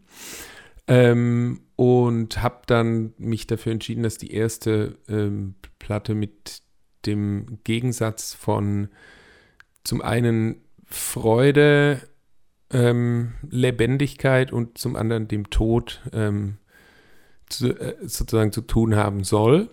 Ähm, 0.86 1.60
und 1.76 2.42
habe 2.42 2.62
dann 2.66 3.14
mich 3.16 3.46
dafür 3.46 3.72
entschieden, 3.72 4.02
dass 4.02 4.18
die 4.18 4.32
erste 4.32 4.98
ähm, 5.08 5.54
Platte 5.78 6.14
mit 6.14 6.62
dem 7.06 7.58
Gegensatz 7.64 8.34
von 8.34 8.88
zum 9.82 10.02
einen 10.02 10.56
Freude, 10.84 12.00
ähm, 12.70 13.32
Lebendigkeit 13.48 14.52
und 14.52 14.78
zum 14.78 14.96
anderen 14.96 15.28
dem 15.28 15.50
Tod 15.50 16.02
ähm, 16.12 16.58
zu, 17.58 17.68
äh, 17.78 17.96
sozusagen 18.02 18.52
zu 18.52 18.62
tun 18.62 18.96
haben 18.96 19.24
soll. 19.24 19.68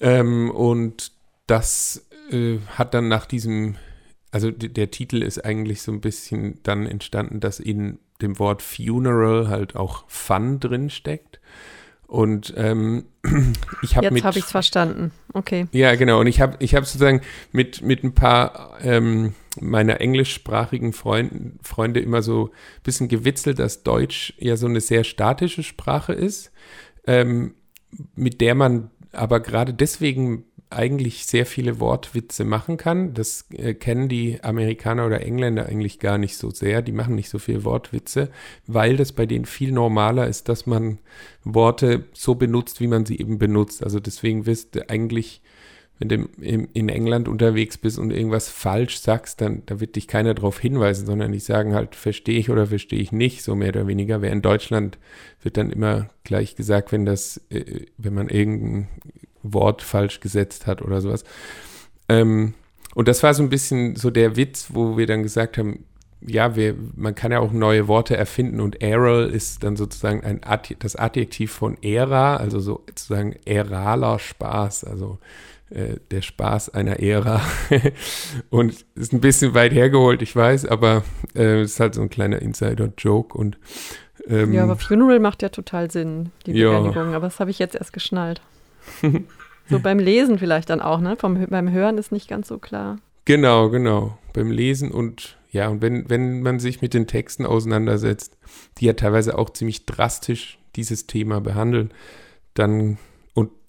Ähm, 0.00 0.50
und 0.50 1.12
das 1.46 2.06
äh, 2.30 2.58
hat 2.68 2.94
dann 2.94 3.08
nach 3.08 3.26
diesem, 3.26 3.76
also 4.30 4.50
der 4.50 4.90
Titel 4.90 5.22
ist 5.22 5.44
eigentlich 5.44 5.82
so 5.82 5.92
ein 5.92 6.00
bisschen 6.00 6.60
dann 6.62 6.86
entstanden, 6.86 7.40
dass 7.40 7.60
in 7.60 7.98
dem 8.20 8.38
Wort 8.38 8.62
Funeral 8.62 9.48
halt 9.48 9.76
auch 9.76 10.04
Fun 10.08 10.60
drin 10.60 10.90
steckt. 10.90 11.40
Und 12.06 12.52
ähm, 12.58 13.06
ich 13.82 13.96
habe 13.96 14.08
Jetzt 14.08 14.24
habe 14.24 14.38
ich 14.38 14.44
es 14.44 14.50
verstanden. 14.50 15.12
Okay. 15.32 15.66
Ja, 15.72 15.94
genau. 15.94 16.20
Und 16.20 16.26
ich 16.26 16.40
habe 16.40 16.56
ich 16.58 16.74
hab 16.74 16.84
sozusagen 16.84 17.22
mit, 17.52 17.80
mit 17.80 18.04
ein 18.04 18.14
paar 18.14 18.76
ähm, 18.82 19.34
meiner 19.60 20.00
englischsprachigen 20.00 20.92
Freund, 20.92 21.54
Freunde 21.62 22.00
immer 22.00 22.22
so 22.22 22.46
ein 22.46 22.82
bisschen 22.82 23.08
gewitzelt, 23.08 23.58
dass 23.58 23.82
Deutsch 23.82 24.34
ja 24.38 24.56
so 24.56 24.66
eine 24.66 24.80
sehr 24.80 25.04
statische 25.04 25.62
Sprache 25.62 26.12
ist, 26.12 26.52
ähm, 27.06 27.54
mit 28.14 28.40
der 28.40 28.54
man 28.54 28.90
aber 29.12 29.40
gerade 29.40 29.74
deswegen 29.74 30.44
eigentlich 30.72 31.26
sehr 31.26 31.46
viele 31.46 31.80
Wortwitze 31.80 32.44
machen 32.44 32.76
kann. 32.76 33.14
Das 33.14 33.46
äh, 33.52 33.74
kennen 33.74 34.08
die 34.08 34.42
Amerikaner 34.42 35.06
oder 35.06 35.20
Engländer 35.20 35.66
eigentlich 35.66 35.98
gar 35.98 36.18
nicht 36.18 36.36
so 36.36 36.50
sehr. 36.50 36.82
Die 36.82 36.92
machen 36.92 37.14
nicht 37.14 37.28
so 37.28 37.38
viel 37.38 37.64
Wortwitze, 37.64 38.30
weil 38.66 38.96
das 38.96 39.12
bei 39.12 39.26
denen 39.26 39.44
viel 39.44 39.72
normaler 39.72 40.26
ist, 40.26 40.48
dass 40.48 40.66
man 40.66 40.98
Worte 41.44 42.06
so 42.12 42.34
benutzt, 42.34 42.80
wie 42.80 42.86
man 42.86 43.06
sie 43.06 43.18
eben 43.18 43.38
benutzt. 43.38 43.84
Also 43.84 44.00
deswegen 44.00 44.46
wirst 44.46 44.74
du 44.74 44.88
eigentlich, 44.88 45.42
wenn 46.02 46.08
du 46.08 46.28
in, 46.74 46.88
England 46.88 47.28
unterwegs 47.28 47.78
bist 47.78 47.98
und 47.98 48.10
irgendwas 48.10 48.48
falsch 48.48 48.98
sagst, 48.98 49.40
dann 49.40 49.62
da 49.66 49.78
wird 49.78 49.94
dich 49.94 50.08
keiner 50.08 50.34
darauf 50.34 50.58
hinweisen, 50.58 51.06
sondern 51.06 51.30
die 51.30 51.38
sagen 51.38 51.74
halt, 51.74 51.94
verstehe 51.94 52.38
ich 52.38 52.50
oder 52.50 52.66
verstehe 52.66 52.98
ich 52.98 53.12
nicht, 53.12 53.42
so 53.44 53.54
mehr 53.54 53.68
oder 53.68 53.86
weniger. 53.86 54.20
Wer 54.20 54.32
in 54.32 54.42
Deutschland 54.42 54.98
wird 55.42 55.56
dann 55.56 55.70
immer 55.70 56.08
gleich 56.24 56.56
gesagt, 56.56 56.90
wenn 56.90 57.04
das, 57.04 57.40
äh, 57.50 57.86
wenn 57.98 58.14
man 58.14 58.28
irgendein 58.28 58.88
Wort 59.44 59.82
falsch 59.82 60.18
gesetzt 60.20 60.66
hat 60.66 60.82
oder 60.82 61.00
sowas. 61.00 61.24
Ähm, 62.08 62.54
und 62.94 63.06
das 63.06 63.22
war 63.22 63.32
so 63.32 63.42
ein 63.44 63.48
bisschen 63.48 63.94
so 63.94 64.10
der 64.10 64.36
Witz, 64.36 64.70
wo 64.70 64.96
wir 64.96 65.06
dann 65.06 65.22
gesagt 65.22 65.56
haben, 65.56 65.84
ja, 66.20 66.56
wir, 66.56 66.74
man 66.96 67.14
kann 67.14 67.32
ja 67.32 67.40
auch 67.40 67.52
neue 67.52 67.86
Worte 67.88 68.16
erfinden 68.16 68.60
und 68.60 68.82
Errol 68.82 69.30
ist 69.32 69.62
dann 69.62 69.76
sozusagen 69.76 70.22
ein 70.24 70.42
Ad, 70.44 70.76
das 70.78 70.96
Adjektiv 70.96 71.52
von 71.52 71.76
Ära, 71.82 72.36
also 72.36 72.60
so 72.60 72.84
sozusagen 72.88 73.36
eraler 73.44 74.18
Spaß, 74.18 74.84
also 74.84 75.18
äh, 75.74 75.96
der 76.10 76.22
Spaß 76.22 76.70
einer 76.70 77.00
Ära. 77.00 77.40
und 78.50 78.84
ist 78.94 79.12
ein 79.12 79.20
bisschen 79.20 79.54
weit 79.54 79.72
hergeholt, 79.72 80.22
ich 80.22 80.34
weiß, 80.34 80.66
aber 80.66 81.04
äh, 81.34 81.62
ist 81.62 81.80
halt 81.80 81.94
so 81.94 82.02
ein 82.02 82.10
kleiner 82.10 82.40
Insider-Joke 82.40 83.36
und 83.36 83.58
ähm, 84.28 84.52
ja, 84.52 84.62
aber 84.62 84.76
Funeral 84.76 85.18
macht 85.18 85.42
ja 85.42 85.48
total 85.48 85.90
Sinn, 85.90 86.30
die 86.46 86.52
Beerdigung, 86.52 87.10
ja. 87.10 87.16
aber 87.16 87.26
das 87.26 87.40
habe 87.40 87.50
ich 87.50 87.58
jetzt 87.58 87.74
erst 87.74 87.92
geschnallt. 87.92 88.40
so 89.68 89.80
beim 89.80 89.98
Lesen 89.98 90.38
vielleicht 90.38 90.70
dann 90.70 90.80
auch, 90.80 91.00
ne? 91.00 91.16
Vom, 91.16 91.46
beim 91.46 91.70
Hören 91.70 91.98
ist 91.98 92.12
nicht 92.12 92.28
ganz 92.28 92.48
so 92.48 92.58
klar. 92.58 92.98
Genau, 93.24 93.70
genau. 93.70 94.18
Beim 94.32 94.50
Lesen 94.50 94.90
und 94.90 95.36
ja, 95.50 95.68
und 95.68 95.82
wenn, 95.82 96.08
wenn 96.08 96.42
man 96.42 96.58
sich 96.58 96.80
mit 96.80 96.94
den 96.94 97.06
Texten 97.06 97.44
auseinandersetzt, 97.44 98.36
die 98.78 98.86
ja 98.86 98.94
teilweise 98.94 99.38
auch 99.38 99.50
ziemlich 99.50 99.84
drastisch 99.86 100.58
dieses 100.76 101.06
Thema 101.06 101.40
behandeln, 101.40 101.90
dann 102.54 102.98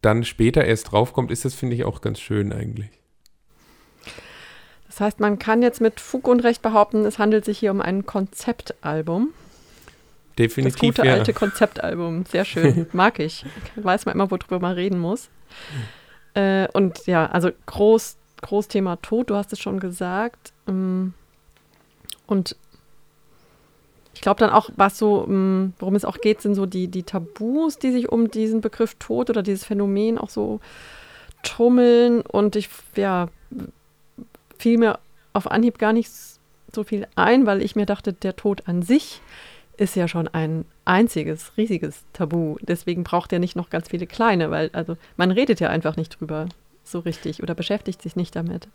dann 0.05 0.23
später 0.23 0.63
erst 0.63 0.91
draufkommt, 0.91 1.31
ist 1.31 1.45
das, 1.45 1.53
finde 1.53 1.75
ich, 1.75 1.83
auch 1.83 2.01
ganz 2.01 2.19
schön 2.19 2.51
eigentlich. 2.51 2.89
Das 4.87 4.99
heißt, 4.99 5.19
man 5.19 5.39
kann 5.39 5.63
jetzt 5.63 5.81
mit 5.81 5.99
Fug 5.99 6.27
und 6.27 6.41
Recht 6.41 6.61
behaupten, 6.61 7.05
es 7.05 7.17
handelt 7.17 7.45
sich 7.45 7.57
hier 7.57 7.71
um 7.71 7.81
ein 7.81 8.05
Konzeptalbum. 8.05 9.29
Definitiv. 10.37 10.79
Das 10.79 10.81
gute 10.81 11.07
ja. 11.07 11.13
alte 11.13 11.33
Konzeptalbum. 11.33 12.25
Sehr 12.25 12.45
schön. 12.45 12.87
Mag 12.93 13.19
ich. 13.19 13.45
Weiß 13.75 14.05
man 14.05 14.15
immer, 14.15 14.29
worüber 14.29 14.59
man 14.59 14.73
reden 14.73 14.99
muss. 14.99 15.29
Äh, 16.33 16.67
und 16.73 17.05
ja, 17.05 17.27
also 17.27 17.49
groß, 17.65 18.17
groß 18.41 18.67
Thema 18.67 18.97
Tod, 18.97 19.29
du 19.29 19.35
hast 19.35 19.53
es 19.53 19.59
schon 19.59 19.79
gesagt. 19.79 20.53
Ähm, 20.67 21.13
und 22.27 22.55
ich 24.13 24.21
glaube 24.21 24.39
dann 24.39 24.51
auch, 24.51 24.69
was 24.75 24.97
so, 24.97 25.25
ähm, 25.27 25.73
worum 25.79 25.95
es 25.95 26.05
auch 26.05 26.17
geht, 26.19 26.41
sind 26.41 26.55
so 26.55 26.65
die, 26.65 26.87
die 26.87 27.03
Tabus, 27.03 27.79
die 27.79 27.91
sich 27.91 28.09
um 28.09 28.29
diesen 28.29 28.61
Begriff 28.61 28.95
Tod 28.95 29.29
oder 29.29 29.41
dieses 29.41 29.65
Phänomen 29.65 30.17
auch 30.17 30.29
so 30.29 30.59
trummeln. 31.41 32.21
Und 32.21 32.55
ich, 32.55 32.69
ja, 32.95 33.29
fiel 34.57 34.77
mir 34.77 34.99
auf 35.33 35.49
Anhieb 35.49 35.79
gar 35.79 35.93
nicht 35.93 36.11
so 36.71 36.83
viel 36.83 37.07
ein, 37.15 37.45
weil 37.45 37.61
ich 37.61 37.75
mir 37.75 37.85
dachte, 37.85 38.13
der 38.13 38.35
Tod 38.35 38.67
an 38.67 38.81
sich 38.81 39.21
ist 39.77 39.95
ja 39.95 40.07
schon 40.07 40.27
ein 40.27 40.65
einziges, 40.85 41.57
riesiges 41.57 42.03
Tabu. 42.13 42.57
Deswegen 42.61 43.03
braucht 43.03 43.33
er 43.33 43.39
nicht 43.39 43.55
noch 43.55 43.69
ganz 43.69 43.89
viele 43.89 44.05
kleine, 44.05 44.51
weil 44.51 44.69
also 44.73 44.95
man 45.17 45.31
redet 45.31 45.59
ja 45.59 45.69
einfach 45.69 45.97
nicht 45.97 46.19
drüber 46.19 46.47
so 46.83 46.99
richtig 46.99 47.41
oder 47.41 47.55
beschäftigt 47.55 48.01
sich 48.01 48.15
nicht 48.15 48.35
damit. 48.35 48.67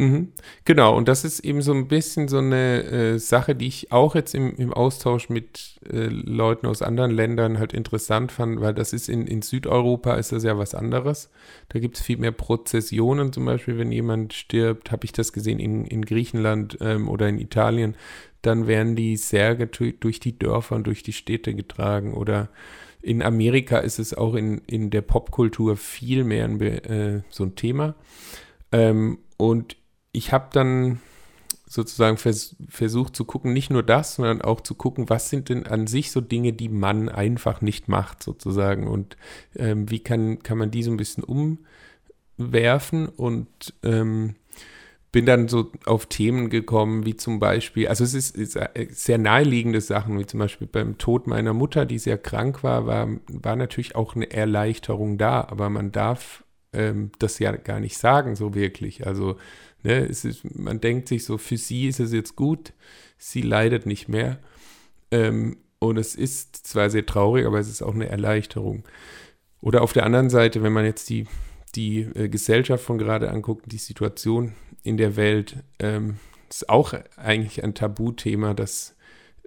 Mhm. 0.00 0.32
Genau, 0.64 0.96
und 0.96 1.08
das 1.08 1.26
ist 1.26 1.40
eben 1.40 1.60
so 1.60 1.74
ein 1.74 1.86
bisschen 1.86 2.26
so 2.28 2.38
eine 2.38 2.84
äh, 2.84 3.18
Sache, 3.18 3.54
die 3.54 3.66
ich 3.66 3.92
auch 3.92 4.14
jetzt 4.14 4.34
im, 4.34 4.56
im 4.56 4.72
Austausch 4.72 5.28
mit 5.28 5.78
äh, 5.86 6.06
Leuten 6.06 6.66
aus 6.66 6.80
anderen 6.80 7.10
Ländern 7.10 7.58
halt 7.58 7.74
interessant 7.74 8.32
fand, 8.32 8.62
weil 8.62 8.72
das 8.72 8.94
ist 8.94 9.10
in, 9.10 9.26
in 9.26 9.42
Südeuropa 9.42 10.14
ist 10.14 10.32
das 10.32 10.42
ja 10.42 10.56
was 10.56 10.74
anderes. 10.74 11.28
Da 11.68 11.80
gibt 11.80 11.98
es 11.98 12.02
viel 12.02 12.16
mehr 12.16 12.32
Prozessionen, 12.32 13.30
zum 13.34 13.44
Beispiel, 13.44 13.76
wenn 13.76 13.92
jemand 13.92 14.32
stirbt, 14.32 14.90
habe 14.90 15.04
ich 15.04 15.12
das 15.12 15.34
gesehen 15.34 15.60
in, 15.60 15.84
in 15.84 16.02
Griechenland 16.06 16.78
ähm, 16.80 17.06
oder 17.06 17.28
in 17.28 17.38
Italien, 17.38 17.94
dann 18.40 18.66
werden 18.66 18.96
die 18.96 19.18
Särge 19.18 19.66
durch 19.66 20.18
die 20.18 20.38
Dörfer 20.38 20.76
und 20.76 20.86
durch 20.86 21.02
die 21.02 21.12
Städte 21.12 21.52
getragen. 21.52 22.14
Oder 22.14 22.48
in 23.02 23.20
Amerika 23.20 23.76
ist 23.76 23.98
es 23.98 24.14
auch 24.14 24.34
in, 24.34 24.62
in 24.66 24.88
der 24.88 25.02
Popkultur 25.02 25.76
viel 25.76 26.24
mehr 26.24 26.46
ein, 26.46 26.58
äh, 26.58 27.20
so 27.28 27.44
ein 27.44 27.54
Thema. 27.54 27.96
Ähm, 28.72 29.18
und 29.36 29.76
ich 30.12 30.32
habe 30.32 30.48
dann 30.52 31.00
sozusagen 31.66 32.16
vers 32.16 32.56
versucht 32.68 33.14
zu 33.14 33.24
gucken, 33.24 33.52
nicht 33.52 33.70
nur 33.70 33.84
das, 33.84 34.16
sondern 34.16 34.42
auch 34.42 34.60
zu 34.60 34.74
gucken, 34.74 35.08
was 35.08 35.30
sind 35.30 35.48
denn 35.48 35.66
an 35.66 35.86
sich 35.86 36.10
so 36.10 36.20
Dinge, 36.20 36.52
die 36.52 36.68
man 36.68 37.08
einfach 37.08 37.60
nicht 37.60 37.88
macht, 37.88 38.24
sozusagen. 38.24 38.88
Und 38.88 39.16
ähm, 39.54 39.88
wie 39.88 40.00
kann, 40.00 40.42
kann 40.42 40.58
man 40.58 40.72
die 40.72 40.82
so 40.82 40.90
ein 40.90 40.96
bisschen 40.96 41.22
umwerfen 42.36 43.08
und 43.08 43.48
ähm, 43.84 44.34
bin 45.12 45.26
dann 45.26 45.46
so 45.46 45.70
auf 45.86 46.06
Themen 46.06 46.50
gekommen, 46.50 47.04
wie 47.04 47.16
zum 47.16 47.38
Beispiel, 47.38 47.86
also 47.86 48.02
es 48.02 48.14
ist, 48.14 48.36
ist 48.36 48.56
äh, 48.56 48.88
sehr 48.90 49.18
naheliegende 49.18 49.80
Sachen, 49.80 50.18
wie 50.18 50.26
zum 50.26 50.40
Beispiel 50.40 50.66
beim 50.66 50.98
Tod 50.98 51.28
meiner 51.28 51.52
Mutter, 51.52 51.86
die 51.86 51.98
sehr 51.98 52.18
krank 52.18 52.64
war, 52.64 52.86
war, 52.86 53.08
war 53.28 53.54
natürlich 53.54 53.94
auch 53.94 54.16
eine 54.16 54.30
Erleichterung 54.30 55.18
da, 55.18 55.42
aber 55.42 55.70
man 55.70 55.92
darf 55.92 56.44
ähm, 56.72 57.10
das 57.18 57.38
ja 57.38 57.52
gar 57.52 57.80
nicht 57.80 57.98
sagen, 57.98 58.36
so 58.36 58.54
wirklich. 58.54 59.06
Also, 59.06 59.36
ne, 59.82 60.00
ist, 60.00 60.44
man 60.56 60.80
denkt 60.80 61.08
sich 61.08 61.24
so, 61.24 61.38
für 61.38 61.56
sie 61.56 61.88
ist 61.88 62.00
es 62.00 62.12
jetzt 62.12 62.36
gut, 62.36 62.72
sie 63.18 63.42
leidet 63.42 63.86
nicht 63.86 64.08
mehr. 64.08 64.38
Ähm, 65.10 65.58
und 65.78 65.96
es 65.96 66.14
ist 66.14 66.66
zwar 66.66 66.90
sehr 66.90 67.06
traurig, 67.06 67.46
aber 67.46 67.58
es 67.58 67.68
ist 67.68 67.82
auch 67.82 67.94
eine 67.94 68.08
Erleichterung. 68.08 68.84
Oder 69.60 69.82
auf 69.82 69.92
der 69.92 70.04
anderen 70.04 70.30
Seite, 70.30 70.62
wenn 70.62 70.72
man 70.72 70.84
jetzt 70.84 71.08
die, 71.08 71.26
die 71.74 72.00
äh, 72.00 72.28
Gesellschaft 72.28 72.84
von 72.84 72.98
gerade 72.98 73.30
anguckt, 73.30 73.70
die 73.70 73.78
Situation 73.78 74.54
in 74.82 74.96
der 74.96 75.16
Welt, 75.16 75.56
ähm, 75.78 76.16
ist 76.50 76.68
auch 76.68 76.94
eigentlich 77.16 77.62
ein 77.62 77.74
Tabuthema, 77.74 78.54
dass 78.54 78.96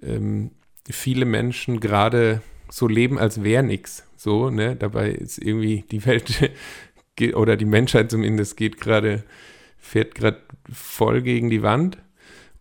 ähm, 0.02 0.52
viele 0.90 1.26
Menschen 1.26 1.80
gerade 1.80 2.42
so 2.70 2.88
leben, 2.88 3.20
als 3.20 3.44
wäre 3.44 3.64
nichts. 3.64 4.06
So, 4.16 4.50
ne? 4.50 4.76
Dabei 4.76 5.12
ist 5.12 5.38
irgendwie 5.38 5.84
die 5.92 6.06
Welt 6.06 6.52
oder 7.36 7.58
die 7.58 7.66
Menschheit 7.66 8.10
zumindest 8.10 8.58
geht 8.58 8.80
gerade, 8.80 9.24
fährt 9.84 10.16
gerade 10.16 10.38
voll 10.72 11.22
gegen 11.22 11.50
die 11.50 11.62
Wand. 11.62 11.98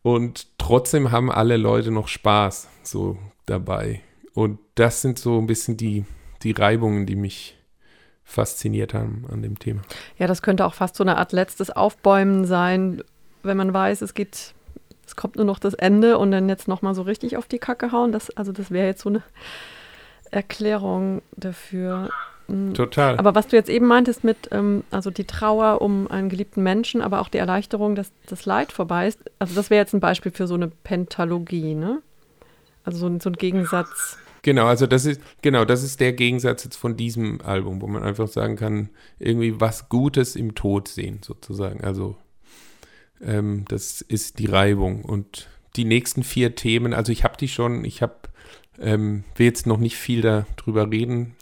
Und 0.02 0.58
trotzdem 0.58 1.12
haben 1.12 1.30
alle 1.30 1.56
Leute 1.56 1.92
noch 1.92 2.08
Spaß 2.08 2.68
so 2.82 3.16
dabei. 3.46 4.00
Und 4.34 4.58
das 4.74 5.02
sind 5.02 5.18
so 5.18 5.38
ein 5.38 5.46
bisschen 5.46 5.76
die, 5.76 6.04
die 6.42 6.50
Reibungen, 6.50 7.06
die 7.06 7.14
mich 7.14 7.56
fasziniert 8.24 8.92
haben 8.92 9.24
an 9.30 9.40
dem 9.42 9.58
Thema. 9.58 9.82
Ja, 10.18 10.26
das 10.26 10.42
könnte 10.42 10.66
auch 10.66 10.74
fast 10.74 10.96
so 10.96 11.04
eine 11.04 11.16
Art 11.16 11.32
letztes 11.32 11.70
Aufbäumen 11.70 12.44
sein, 12.44 13.02
wenn 13.42 13.56
man 13.56 13.72
weiß, 13.72 14.02
es 14.02 14.14
geht, 14.14 14.54
es 15.06 15.14
kommt 15.14 15.36
nur 15.36 15.44
noch 15.44 15.58
das 15.58 15.74
Ende 15.74 16.18
und 16.18 16.32
dann 16.32 16.48
jetzt 16.48 16.66
nochmal 16.66 16.94
so 16.94 17.02
richtig 17.02 17.36
auf 17.36 17.46
die 17.46 17.58
Kacke 17.58 17.92
hauen. 17.92 18.10
Das, 18.10 18.30
also 18.30 18.50
das 18.50 18.70
wäre 18.70 18.86
jetzt 18.86 19.02
so 19.02 19.10
eine 19.10 19.22
Erklärung 20.30 21.22
dafür. 21.36 22.10
Hm. 22.52 22.74
Total. 22.74 23.16
Aber 23.16 23.34
was 23.34 23.48
du 23.48 23.56
jetzt 23.56 23.70
eben 23.70 23.86
meintest 23.86 24.24
mit, 24.24 24.50
ähm, 24.52 24.84
also 24.90 25.10
die 25.10 25.24
Trauer 25.24 25.80
um 25.80 26.06
einen 26.10 26.28
geliebten 26.28 26.62
Menschen, 26.62 27.00
aber 27.00 27.22
auch 27.22 27.28
die 27.28 27.38
Erleichterung, 27.38 27.94
dass 27.94 28.12
das 28.26 28.44
Leid 28.44 28.72
vorbei 28.72 29.08
ist, 29.08 29.18
also 29.38 29.54
das 29.54 29.70
wäre 29.70 29.80
jetzt 29.80 29.94
ein 29.94 30.00
Beispiel 30.00 30.32
für 30.32 30.46
so 30.46 30.54
eine 30.54 30.68
Pentalogie, 30.68 31.74
ne? 31.74 32.02
Also 32.84 32.98
so, 32.98 33.18
so 33.18 33.30
ein 33.30 33.34
Gegensatz. 33.34 34.18
Genau, 34.42 34.66
also 34.66 34.86
das 34.86 35.06
ist, 35.06 35.20
genau, 35.40 35.64
das 35.64 35.82
ist 35.82 36.00
der 36.00 36.12
Gegensatz 36.12 36.64
jetzt 36.64 36.76
von 36.76 36.96
diesem 36.96 37.40
Album, 37.40 37.80
wo 37.80 37.86
man 37.86 38.02
einfach 38.02 38.28
sagen 38.28 38.56
kann, 38.56 38.90
irgendwie 39.18 39.58
was 39.60 39.88
Gutes 39.88 40.36
im 40.36 40.54
Tod 40.54 40.88
sehen, 40.88 41.20
sozusagen. 41.22 41.82
Also 41.82 42.16
ähm, 43.22 43.64
das 43.68 44.02
ist 44.02 44.40
die 44.40 44.46
Reibung. 44.46 45.04
Und 45.04 45.48
die 45.76 45.86
nächsten 45.86 46.22
vier 46.22 46.54
Themen, 46.54 46.92
also 46.92 47.12
ich 47.12 47.24
habe 47.24 47.36
die 47.38 47.48
schon, 47.48 47.84
ich 47.84 48.02
habe, 48.02 48.16
ähm, 48.78 49.24
will 49.36 49.46
jetzt 49.46 49.66
noch 49.66 49.78
nicht 49.78 49.96
viel 49.96 50.20
darüber 50.20 50.90
reden, 50.90 51.36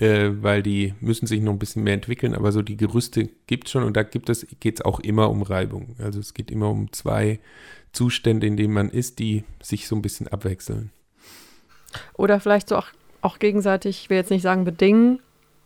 äh, 0.00 0.42
weil 0.42 0.62
die 0.62 0.94
müssen 1.00 1.26
sich 1.26 1.40
noch 1.40 1.52
ein 1.52 1.58
bisschen 1.58 1.84
mehr 1.84 1.94
entwickeln, 1.94 2.34
aber 2.34 2.52
so 2.52 2.62
die 2.62 2.76
Gerüste 2.76 3.28
gibt 3.46 3.66
es 3.66 3.72
schon 3.72 3.84
und 3.84 3.96
da 3.96 4.02
gibt 4.02 4.30
es, 4.30 4.46
geht 4.58 4.80
es 4.80 4.84
auch 4.84 4.98
immer 5.00 5.30
um 5.30 5.42
Reibung. 5.42 5.94
Also 5.98 6.20
es 6.20 6.32
geht 6.32 6.50
immer 6.50 6.70
um 6.70 6.90
zwei 6.92 7.38
Zustände, 7.92 8.46
in 8.46 8.56
denen 8.56 8.72
man 8.72 8.88
ist, 8.88 9.18
die 9.18 9.44
sich 9.62 9.86
so 9.86 9.94
ein 9.94 10.02
bisschen 10.02 10.26
abwechseln. 10.28 10.90
Oder 12.14 12.40
vielleicht 12.40 12.70
so 12.70 12.76
auch, 12.76 12.86
auch 13.20 13.38
gegenseitig, 13.38 14.04
ich 14.04 14.10
will 14.10 14.16
jetzt 14.16 14.30
nicht 14.30 14.42
sagen 14.42 14.64
bedingen, 14.64 15.20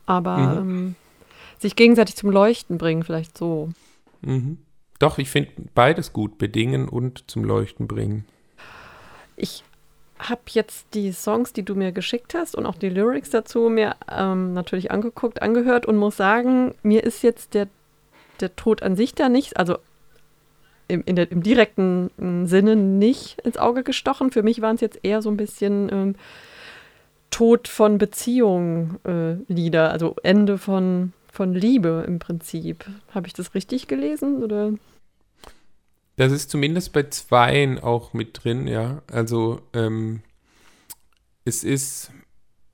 aber 0.05 0.63
mhm. 0.63 0.71
ähm, 0.71 0.95
sich 1.59 1.77
gegenseitig 1.77 2.17
zum 2.17 2.31
Leuchten 2.31 2.77
bringen, 2.77 3.05
vielleicht 3.05 3.39
so. 3.39 3.71
Mhm. 4.23 4.59
Doch, 4.99 5.19
ich 5.19 5.31
finde 5.31 5.53
beides 5.75 6.13
gut, 6.13 6.39
bedingen 6.39 6.89
und 6.89 7.25
zum 7.31 7.45
Leuchten 7.45 7.87
bringen. 7.87 8.25
Ich 9.37 9.65
habe 10.19 10.43
jetzt 10.49 10.87
die 10.95 11.13
Songs, 11.13 11.53
die 11.53 11.65
du 11.65 11.75
mir 11.75 11.93
geschickt 11.93 12.35
hast 12.35 12.55
und 12.55 12.67
auch 12.67 12.77
die 12.77 12.89
Lyrics 12.89 13.31
dazu 13.31 13.69
mir 13.69 13.97
ähm, 14.11 14.53
natürlich 14.53 14.91
angeguckt, 14.91 15.43
angehört 15.43 15.87
und 15.87 15.97
muss 15.97 16.17
sagen, 16.17 16.75
mir 16.83 17.05
ist 17.05 17.23
jetzt 17.23 17.55
der, 17.55 17.69
der 18.41 18.55
Tod 18.57 18.83
an 18.83 18.97
sich 18.97 19.15
da 19.15 19.29
nicht, 19.29 19.57
also 19.57 19.79
im, 20.89 21.05
der, 21.07 21.31
im 21.31 21.43
direkten 21.43 22.11
mm, 22.17 22.47
Sinne 22.47 22.77
nicht 22.77 23.41
ins 23.41 23.57
Auge 23.57 23.83
gestochen. 23.83 24.31
Für 24.31 24.43
mich 24.43 24.61
waren 24.61 24.77
es 24.77 24.81
jetzt 24.81 25.01
eher 25.03 25.23
so 25.23 25.31
ein 25.31 25.37
bisschen 25.37 25.91
ähm, 25.93 26.15
Tod 27.31 27.69
von 27.69 27.99
Beziehungen 27.99 28.99
äh, 29.05 29.53
Lieder, 29.53 29.91
also 29.91 30.15
Ende 30.23 30.59
von, 30.59 31.13
von 31.33 31.53
Liebe 31.53 32.05
im 32.07 32.19
Prinzip. 32.19 32.85
Habe 33.13 33.27
ich 33.27 33.33
das 33.33 33.55
richtig 33.55 33.89
gelesen 33.89 34.43
oder? 34.43 34.73
Das 36.17 36.33
ist 36.33 36.51
zumindest 36.51 36.93
bei 36.93 37.05
zweien 37.05 37.79
auch 37.79 38.13
mit 38.13 38.45
drin, 38.45 38.67
ja. 38.67 39.03
Also 39.11 39.61
ähm, 39.73 40.23
es 41.45 41.65
ist, 41.65 42.13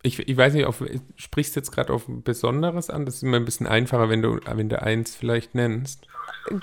ich, 0.03 0.19
ich 0.19 0.37
weiß 0.37 0.55
nicht, 0.55 0.67
auf, 0.67 0.83
sprichst 1.17 1.57
jetzt 1.57 1.73
gerade 1.73 1.93
auf 1.93 2.09
ein 2.09 2.23
Besonderes 2.23 2.91
an? 2.91 3.07
Das 3.07 3.17
ist 3.17 3.23
immer 3.23 3.39
ein 3.39 3.45
bisschen 3.45 3.67
einfacher, 3.67 4.09
wenn 4.09 4.23
du, 4.23 4.41
wenn 4.45 4.69
du 4.69 4.83
eins 4.83 5.17
vielleicht 5.17 5.55
nennst. 5.55 6.07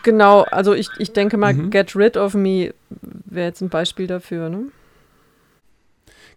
Genau, 0.03 0.41
also 0.43 0.73
ich, 0.73 0.89
ich 0.99 1.13
denke 1.13 1.37
mal, 1.37 1.53
mhm. 1.53 1.69
Get 1.69 1.95
Rid 1.95 2.17
of 2.17 2.33
Me 2.33 2.73
wäre 2.89 3.47
jetzt 3.47 3.61
ein 3.61 3.69
Beispiel 3.69 4.07
dafür, 4.07 4.49
ne? 4.49 4.65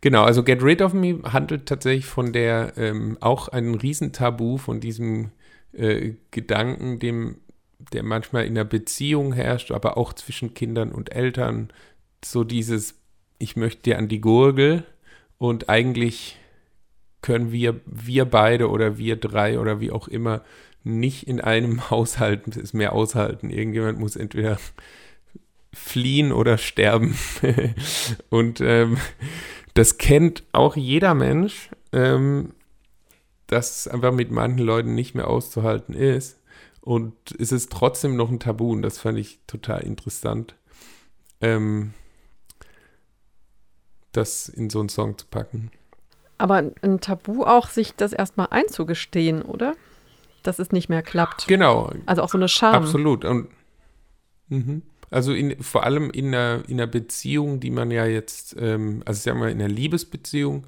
Genau, 0.00 0.22
also 0.22 0.42
Get 0.42 0.62
Rid 0.62 0.80
of 0.80 0.94
Me 0.94 1.20
handelt 1.24 1.66
tatsächlich 1.66 2.06
von 2.06 2.32
der, 2.32 2.72
ähm, 2.76 3.18
auch 3.20 3.48
ein 3.48 3.74
Riesentabu 3.74 4.56
von 4.56 4.80
diesem 4.80 5.30
äh, 5.72 6.14
Gedanken, 6.30 6.98
dem, 6.98 7.36
der 7.92 8.02
manchmal 8.02 8.46
in 8.46 8.54
der 8.54 8.64
Beziehung 8.64 9.32
herrscht, 9.32 9.70
aber 9.70 9.96
auch 9.96 10.12
zwischen 10.12 10.54
Kindern 10.54 10.92
und 10.92 11.12
Eltern. 11.12 11.70
So 12.24 12.44
dieses, 12.44 12.94
ich 13.38 13.56
möchte 13.56 13.82
dir 13.82 13.98
an 13.98 14.08
die 14.08 14.20
Gurgel 14.20 14.84
und 15.38 15.68
eigentlich 15.68 16.36
können 17.22 17.52
wir, 17.52 17.80
wir 17.86 18.24
beide 18.24 18.70
oder 18.70 18.98
wir 18.98 19.16
drei 19.16 19.58
oder 19.58 19.80
wie 19.80 19.90
auch 19.90 20.08
immer 20.08 20.42
nicht 20.82 21.26
in 21.26 21.40
einem 21.40 21.90
Haushalt 21.90 22.56
es 22.56 22.72
mehr 22.72 22.92
aushalten. 22.92 23.50
Irgendjemand 23.50 23.98
muss 23.98 24.16
entweder 24.16 24.58
fliehen 25.72 26.32
oder 26.32 26.58
sterben. 26.58 27.16
und 28.30 28.60
ähm, 28.60 28.96
das 29.74 29.98
kennt 29.98 30.42
auch 30.52 30.76
jeder 30.76 31.14
Mensch, 31.14 31.70
ähm, 31.92 32.52
dass 33.46 33.80
es 33.80 33.88
einfach 33.88 34.12
mit 34.12 34.30
manchen 34.30 34.64
Leuten 34.64 34.94
nicht 34.94 35.14
mehr 35.14 35.28
auszuhalten 35.28 35.94
ist. 35.94 36.39
Und 36.80 37.14
es 37.38 37.52
ist 37.52 37.70
trotzdem 37.70 38.16
noch 38.16 38.30
ein 38.30 38.40
Tabu 38.40 38.72
und 38.72 38.82
das 38.82 38.98
fand 38.98 39.18
ich 39.18 39.40
total 39.46 39.82
interessant, 39.82 40.54
ähm, 41.40 41.92
das 44.12 44.48
in 44.48 44.70
so 44.70 44.80
einen 44.80 44.88
Song 44.88 45.18
zu 45.18 45.26
packen. 45.26 45.70
Aber 46.38 46.56
ein 46.80 47.00
Tabu 47.00 47.44
auch, 47.44 47.68
sich 47.68 47.94
das 47.94 48.12
erstmal 48.12 48.48
einzugestehen, 48.50 49.42
oder? 49.42 49.74
dass 50.42 50.58
es 50.58 50.72
nicht 50.72 50.88
mehr 50.88 51.02
klappt. 51.02 51.46
Genau. 51.46 51.92
Also 52.06 52.22
auch 52.22 52.30
so 52.30 52.38
eine 52.38 52.48
Scham. 52.48 52.74
Absolut. 52.74 53.24
Und 53.24 53.48
mhm. 54.48 54.82
also 55.10 55.32
in, 55.32 55.62
vor 55.62 55.84
allem 55.84 56.10
in 56.10 56.28
einer, 56.28 56.62
in 56.68 56.80
einer 56.80 56.86
Beziehung, 56.86 57.60
die 57.60 57.70
man 57.70 57.90
ja 57.90 58.06
jetzt, 58.06 58.56
ähm, 58.58 59.02
also 59.04 59.20
sagen 59.20 59.40
wir 59.40 59.48
in 59.48 59.60
einer 59.60 59.72
Liebesbeziehung, 59.72 60.66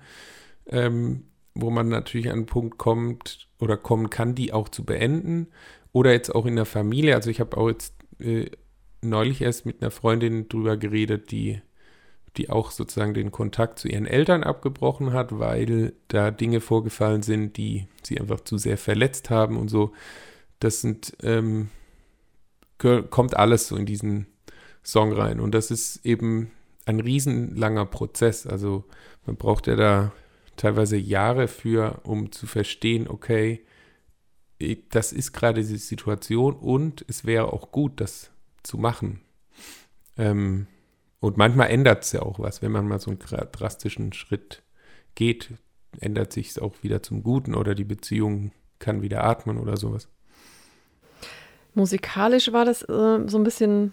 ähm, 0.66 1.24
wo 1.54 1.70
man 1.70 1.88
natürlich 1.88 2.28
an 2.28 2.38
einen 2.38 2.46
Punkt 2.46 2.78
kommt 2.78 3.48
oder 3.58 3.76
kommen 3.76 4.10
kann, 4.10 4.34
die 4.34 4.52
auch 4.52 4.68
zu 4.68 4.84
beenden. 4.84 5.48
Oder 5.92 6.12
jetzt 6.12 6.34
auch 6.34 6.46
in 6.46 6.56
der 6.56 6.64
Familie. 6.64 7.14
Also 7.14 7.30
ich 7.30 7.40
habe 7.40 7.56
auch 7.56 7.68
jetzt 7.68 7.94
äh, 8.18 8.50
neulich 9.02 9.42
erst 9.42 9.66
mit 9.66 9.82
einer 9.82 9.90
Freundin 9.90 10.48
drüber 10.48 10.76
geredet, 10.76 11.30
die 11.30 11.60
die 12.36 12.48
auch 12.48 12.70
sozusagen 12.70 13.14
den 13.14 13.30
Kontakt 13.30 13.78
zu 13.78 13.88
ihren 13.88 14.06
Eltern 14.06 14.42
abgebrochen 14.42 15.12
hat, 15.12 15.38
weil 15.38 15.92
da 16.08 16.30
Dinge 16.30 16.60
vorgefallen 16.60 17.22
sind, 17.22 17.56
die 17.56 17.86
sie 18.02 18.18
einfach 18.18 18.40
zu 18.40 18.56
sehr 18.56 18.78
verletzt 18.78 19.28
haben 19.30 19.58
und 19.58 19.68
so. 19.68 19.92
Das 20.58 20.80
sind, 20.80 21.14
ähm, 21.22 21.68
kommt 22.78 23.36
alles 23.36 23.68
so 23.68 23.76
in 23.76 23.86
diesen 23.86 24.26
Song 24.82 25.12
rein. 25.12 25.40
Und 25.40 25.54
das 25.54 25.70
ist 25.70 26.06
eben 26.06 26.50
ein 26.86 27.00
riesenlanger 27.00 27.84
Prozess. 27.86 28.46
Also 28.46 28.84
man 29.26 29.36
braucht 29.36 29.66
ja 29.66 29.76
da 29.76 30.12
teilweise 30.56 30.96
Jahre 30.96 31.48
für, 31.48 32.00
um 32.04 32.32
zu 32.32 32.46
verstehen, 32.46 33.08
okay, 33.08 33.62
das 34.90 35.12
ist 35.12 35.32
gerade 35.32 35.62
die 35.62 35.76
Situation 35.76 36.54
und 36.54 37.04
es 37.08 37.24
wäre 37.24 37.52
auch 37.52 37.72
gut, 37.72 38.00
das 38.00 38.30
zu 38.62 38.78
machen. 38.78 39.20
Ähm, 40.16 40.66
und 41.20 41.36
manchmal 41.36 41.70
ändert 41.70 42.04
es 42.04 42.12
ja 42.12 42.22
auch 42.22 42.38
was, 42.38 42.62
wenn 42.62 42.72
man 42.72 42.86
mal 42.86 43.00
so 43.00 43.10
einen 43.10 43.18
drastischen 43.18 44.12
Schritt 44.12 44.62
geht, 45.14 45.50
ändert 46.00 46.32
sich 46.32 46.50
es 46.50 46.58
auch 46.58 46.74
wieder 46.82 47.02
zum 47.02 47.22
Guten 47.22 47.54
oder 47.54 47.74
die 47.74 47.84
Beziehung 47.84 48.52
kann 48.78 49.02
wieder 49.02 49.24
atmen 49.24 49.58
oder 49.58 49.76
sowas. 49.76 50.08
Musikalisch 51.74 52.52
war 52.52 52.64
das 52.64 52.82
äh, 52.82 53.28
so 53.28 53.38
ein 53.38 53.44
bisschen 53.44 53.92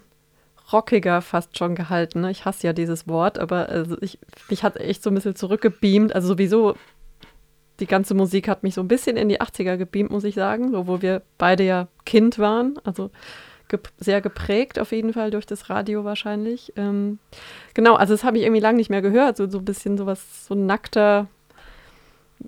rockiger 0.71 1.21
fast 1.21 1.58
schon 1.58 1.75
gehalten. 1.75 2.21
Ne? 2.21 2.32
Ich 2.32 2.45
hasse 2.45 2.67
ja 2.67 2.73
dieses 2.73 3.08
Wort, 3.08 3.39
aber 3.39 3.69
also 3.69 3.97
ich, 4.01 4.19
mich 4.49 4.63
hat 4.63 4.77
echt 4.77 5.03
so 5.03 5.10
ein 5.10 5.15
bisschen 5.15 5.36
zurückgebeamt. 5.36 6.13
Also 6.13 6.29
sowieso, 6.29 6.75
die 7.80 7.88
ganze 7.88 8.13
Musik 8.13 8.48
hat 8.48 8.63
mich 8.63 8.74
so 8.74 8.82
ein 8.82 8.88
bisschen 8.88 9.18
in 9.18 9.30
die 9.30 9.42
80er 9.42 9.78
gebeamt, 9.78 10.12
muss 10.12 10.24
ich 10.24 10.36
sagen, 10.36 10.72
so 10.72 10.88
wo 10.88 11.02
wir 11.02 11.22
beide 11.38 11.63
ja 11.63 11.88
Kind 12.06 12.39
waren. 12.39 12.80
Also 12.84 13.12
gep 13.70 13.89
sehr 13.98 14.20
geprägt, 14.20 14.80
auf 14.80 14.92
jeden 14.92 15.13
Fall 15.13 15.32
durch 15.32 15.46
das 15.46 15.70
Radio 15.70 16.04
wahrscheinlich. 16.04 16.74
Ähm, 16.76 17.20
genau, 17.74 17.96
also 17.96 18.13
das 18.13 18.24
habe 18.24 18.38
ich 18.38 18.44
irgendwie 18.44 18.62
lange 18.62 18.78
nicht 18.78 18.89
mehr 18.89 19.02
gehört, 19.02 19.38
so, 19.38 19.50
so 19.50 19.60
ein 19.60 19.65
bisschen 19.65 19.98
sowas, 19.98 20.46
so 20.48 20.56
nackter, 20.56 21.28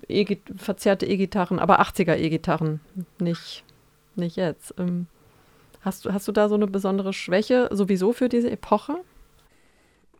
e 0.08 0.36
verzerrte 0.56 1.06
E-Gitarren, 1.06 1.58
aber 1.58 1.80
80er 1.80 2.16
E-Gitarren, 2.16 2.80
nicht, 3.18 3.64
nicht 4.16 4.36
jetzt. 4.36 4.74
Ähm, 4.78 5.06
hast, 5.80 6.04
hast 6.12 6.28
du 6.28 6.32
da 6.32 6.48
so 6.48 6.56
eine 6.56 6.66
besondere 6.66 7.12
Schwäche 7.12 7.68
sowieso 7.72 8.12
für 8.12 8.28
diese 8.28 8.50
Epoche? 8.50 8.96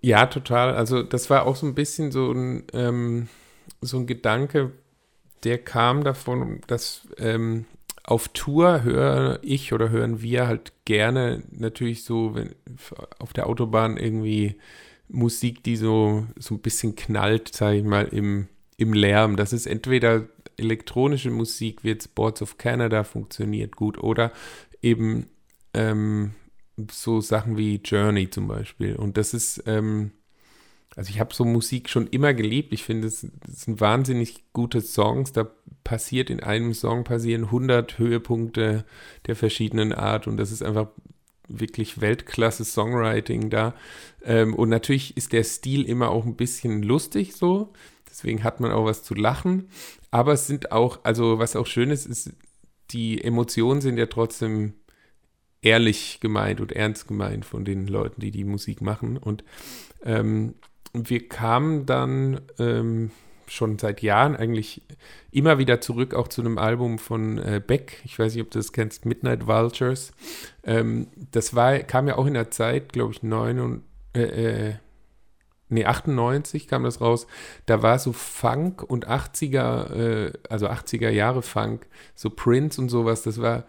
Ja, 0.01 0.27
total. 0.27 0.75
Also 0.75 1.03
das 1.03 1.31
war 1.31 1.47
auch 1.47 1.57
so 1.57 1.67
ein 1.67 1.75
bisschen 1.75 2.11
so 2.11 2.33
ein, 2.33 2.65
ähm, 2.73 3.29
so 3.81 3.99
ein 3.99 4.07
Gedanke, 4.07 4.73
der 5.45 5.59
kam 5.59 6.05
davon, 6.05 6.61
dass 6.67 7.07
ähm, 7.19 7.67
auf 8.05 8.29
Tour 8.29 8.83
höre 8.83 9.39
ich 9.43 9.73
oder 9.73 9.91
hören 9.91 10.23
wir 10.23 10.47
halt 10.47 10.73
gerne 10.85 11.43
natürlich 11.51 12.05
so 12.05 12.35
wenn, 12.35 12.55
auf 13.19 13.33
der 13.33 13.47
Autobahn 13.47 13.97
irgendwie 13.97 14.57
Musik, 15.09 15.63
die 15.63 15.77
so, 15.77 16.27
so 16.37 16.55
ein 16.55 16.61
bisschen 16.61 16.97
knallt, 16.97 17.55
sage 17.55 17.79
ich 17.79 17.85
mal, 17.85 18.07
im, 18.09 18.49
im 18.77 18.93
Lärm. 18.93 19.37
Das 19.37 19.53
ist 19.53 19.67
entweder 19.67 20.27
elektronische 20.57 21.31
Musik, 21.31 21.85
wie 21.85 21.89
jetzt 21.89 22.15
Boards 22.15 22.43
of 22.43 22.59
Canada 22.59 23.05
funktioniert 23.05 23.77
gut, 23.77 23.99
oder 23.99 24.33
eben 24.81 25.27
ähm, 25.75 26.33
so 26.91 27.21
Sachen 27.21 27.57
wie 27.57 27.77
Journey 27.77 28.31
zum 28.31 28.49
Beispiel. 28.49 28.97
Und 28.97 29.17
das 29.17 29.35
ist, 29.35 29.63
ähm, 29.67 30.13
also 30.97 31.11
ich 31.11 31.21
habe 31.21 31.35
so 31.35 31.45
Musik 31.45 31.89
schon 31.89 32.07
immer 32.07 32.35
geliebt. 32.35 32.73
Ich 32.73 32.85
finde, 32.85 33.09
es, 33.09 33.21
sind 33.21 33.81
wahnsinnig 33.81 34.45
gute 34.53 34.81
Songs. 34.81 35.33
Da 35.33 35.49
passiert 35.85 36.31
in 36.31 36.41
einem 36.41 36.75
Song 36.75 37.05
passieren 37.05 37.45
100 37.45 37.99
Höhepunkte 37.99 38.85
der 39.27 39.37
verschiedenen 39.37 39.93
Art 39.93 40.27
und 40.27 40.37
das 40.37 40.53
ist 40.53 40.63
einfach 40.63 40.89
wirklich 41.49 42.01
Weltklasse 42.01 42.65
Songwriting 42.65 43.51
da. 43.51 43.75
Ähm, 44.25 44.55
und 44.55 44.69
natürlich 44.69 45.17
ist 45.17 45.33
der 45.33 45.45
Stil 45.45 45.85
immer 45.85 46.11
auch 46.11 46.25
ein 46.25 46.37
bisschen 46.37 46.83
lustig 46.83 47.35
so. 47.35 47.73
Deswegen 48.09 48.45
hat 48.45 48.61
man 48.61 48.71
auch 48.71 48.85
was 48.85 49.03
zu 49.03 49.15
lachen. 49.15 49.69
Aber 50.11 50.35
es 50.35 50.47
sind 50.47 50.73
auch, 50.73 51.01
also 51.05 51.39
was 51.39 51.57
auch 51.57 51.67
schön 51.67 51.91
ist, 51.91 52.07
ist, 52.07 52.33
die 52.91 53.23
Emotionen 53.23 53.81
sind 53.81 53.97
ja 53.97 54.07
trotzdem 54.07 54.75
ehrlich 55.63 56.21
gemeint 56.21 56.61
und 56.61 56.73
ernst 56.73 57.09
gemeint 57.09 57.47
von 57.47 57.65
den 57.65 57.87
Leuten, 57.87 58.21
die 58.21 58.31
die 58.31 58.45
Musik 58.45 58.83
machen. 58.83 59.17
Und 59.17 59.45
ähm, 60.05 60.55
wir 60.93 61.29
kamen 61.29 61.87
dann 61.87 62.41
ähm, 62.59 63.11
schon 63.47 63.79
seit 63.79 64.03
Jahren 64.03 64.37
eigentlich 64.37 64.83
immer 65.31 65.59
wieder 65.59 65.81
zurück, 65.81 66.15
auch 66.15 66.29
zu 66.29 66.41
einem 66.41 66.59
Album 66.59 66.99
von 66.99 67.39
äh, 67.39 67.61
Beck. 67.65 68.01
Ich 68.05 68.19
weiß 68.19 68.35
nicht, 68.35 68.43
ob 68.43 68.51
du 68.51 68.59
das 68.59 68.73
kennst, 68.73 69.05
Midnight 69.05 69.47
Vultures. 69.47 70.13
Ähm, 70.65 71.09
das 71.31 71.55
war, 71.55 71.79
kam 71.81 72.09
ja 72.09 72.17
auch 72.17 72.27
in 72.27 72.35
der 72.35 72.51
Zeit, 72.51 72.93
glaube 72.93 73.13
ich, 73.13 73.23
9 73.23 73.61
und, 73.61 73.83
äh, 74.15 74.23
äh, 74.69 74.75
nee, 75.69 75.85
98 75.85 76.69
kam 76.69 76.85
das 76.85 77.01
raus. 77.01 77.27
Da 77.67 77.83
war 77.83 77.99
so 77.99 78.13
Funk 78.13 78.83
und 78.83 79.09
80er, 79.09 79.93
äh, 79.95 80.33
also 80.49 80.69
80er 80.69 81.11
Jahre 81.11 81.43
Funk, 81.43 81.87
so 82.15 82.31
Prince 82.31 82.81
und 82.81 82.89
sowas, 82.89 83.23
das 83.23 83.41
war 83.41 83.65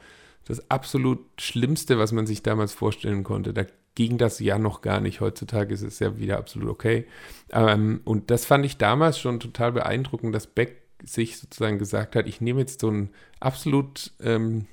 das 0.45 0.69
absolut 0.69 1.19
Schlimmste, 1.39 1.97
was 1.97 2.11
man 2.11 2.27
sich 2.27 2.43
damals 2.43 2.73
vorstellen 2.73 3.23
konnte. 3.23 3.53
Da 3.53 3.65
ging 3.95 4.17
das 4.17 4.39
ja 4.39 4.57
noch 4.57 4.81
gar 4.81 4.99
nicht. 4.99 5.21
Heutzutage 5.21 5.73
ist 5.73 5.83
es 5.83 5.99
ja 5.99 6.17
wieder 6.17 6.37
absolut 6.37 6.69
okay. 6.69 7.05
Ähm, 7.51 8.01
und 8.05 8.31
das 8.31 8.45
fand 8.45 8.65
ich 8.65 8.77
damals 8.77 9.19
schon 9.19 9.39
total 9.39 9.71
beeindruckend, 9.71 10.33
dass 10.33 10.47
Beck 10.47 10.81
sich 11.03 11.37
sozusagen 11.37 11.79
gesagt 11.79 12.15
hat, 12.15 12.27
ich 12.27 12.41
nehme 12.41 12.61
jetzt 12.61 12.79
so 12.79 12.87
einen 12.87 13.09
absolut 13.39 14.13
ähm, 14.21 14.67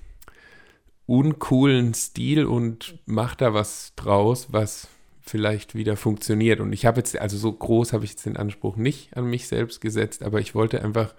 uncoolen 1.06 1.92
Stil 1.92 2.44
und 2.44 2.98
mache 3.04 3.36
da 3.36 3.52
was 3.52 3.92
draus, 3.96 4.52
was 4.52 4.88
vielleicht 5.20 5.74
wieder 5.74 5.96
funktioniert. 5.96 6.60
Und 6.60 6.72
ich 6.72 6.86
habe 6.86 6.98
jetzt, 6.98 7.18
also 7.18 7.36
so 7.36 7.52
groß 7.52 7.92
habe 7.92 8.04
ich 8.04 8.12
jetzt 8.12 8.26
den 8.26 8.36
Anspruch 8.36 8.76
nicht 8.76 9.16
an 9.16 9.28
mich 9.28 9.48
selbst 9.48 9.80
gesetzt, 9.80 10.22
aber 10.22 10.40
ich 10.40 10.54
wollte 10.54 10.82
einfach 10.82 11.14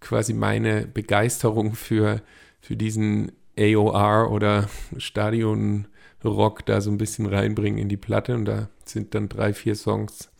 quasi 0.00 0.32
meine 0.32 0.86
Begeisterung 0.86 1.74
für, 1.74 2.22
für 2.60 2.76
diesen 2.76 3.32
AOR 3.58 4.30
oder 4.30 4.68
Stadion 4.96 5.88
Rock 6.24 6.66
da 6.66 6.80
so 6.80 6.90
ein 6.90 6.98
bisschen 6.98 7.26
reinbringen 7.26 7.78
in 7.78 7.88
die 7.88 7.96
Platte. 7.96 8.34
Und 8.34 8.44
da 8.44 8.68
sind 8.84 9.14
dann 9.14 9.28
drei, 9.28 9.52
vier 9.52 9.74
Songs 9.74 10.30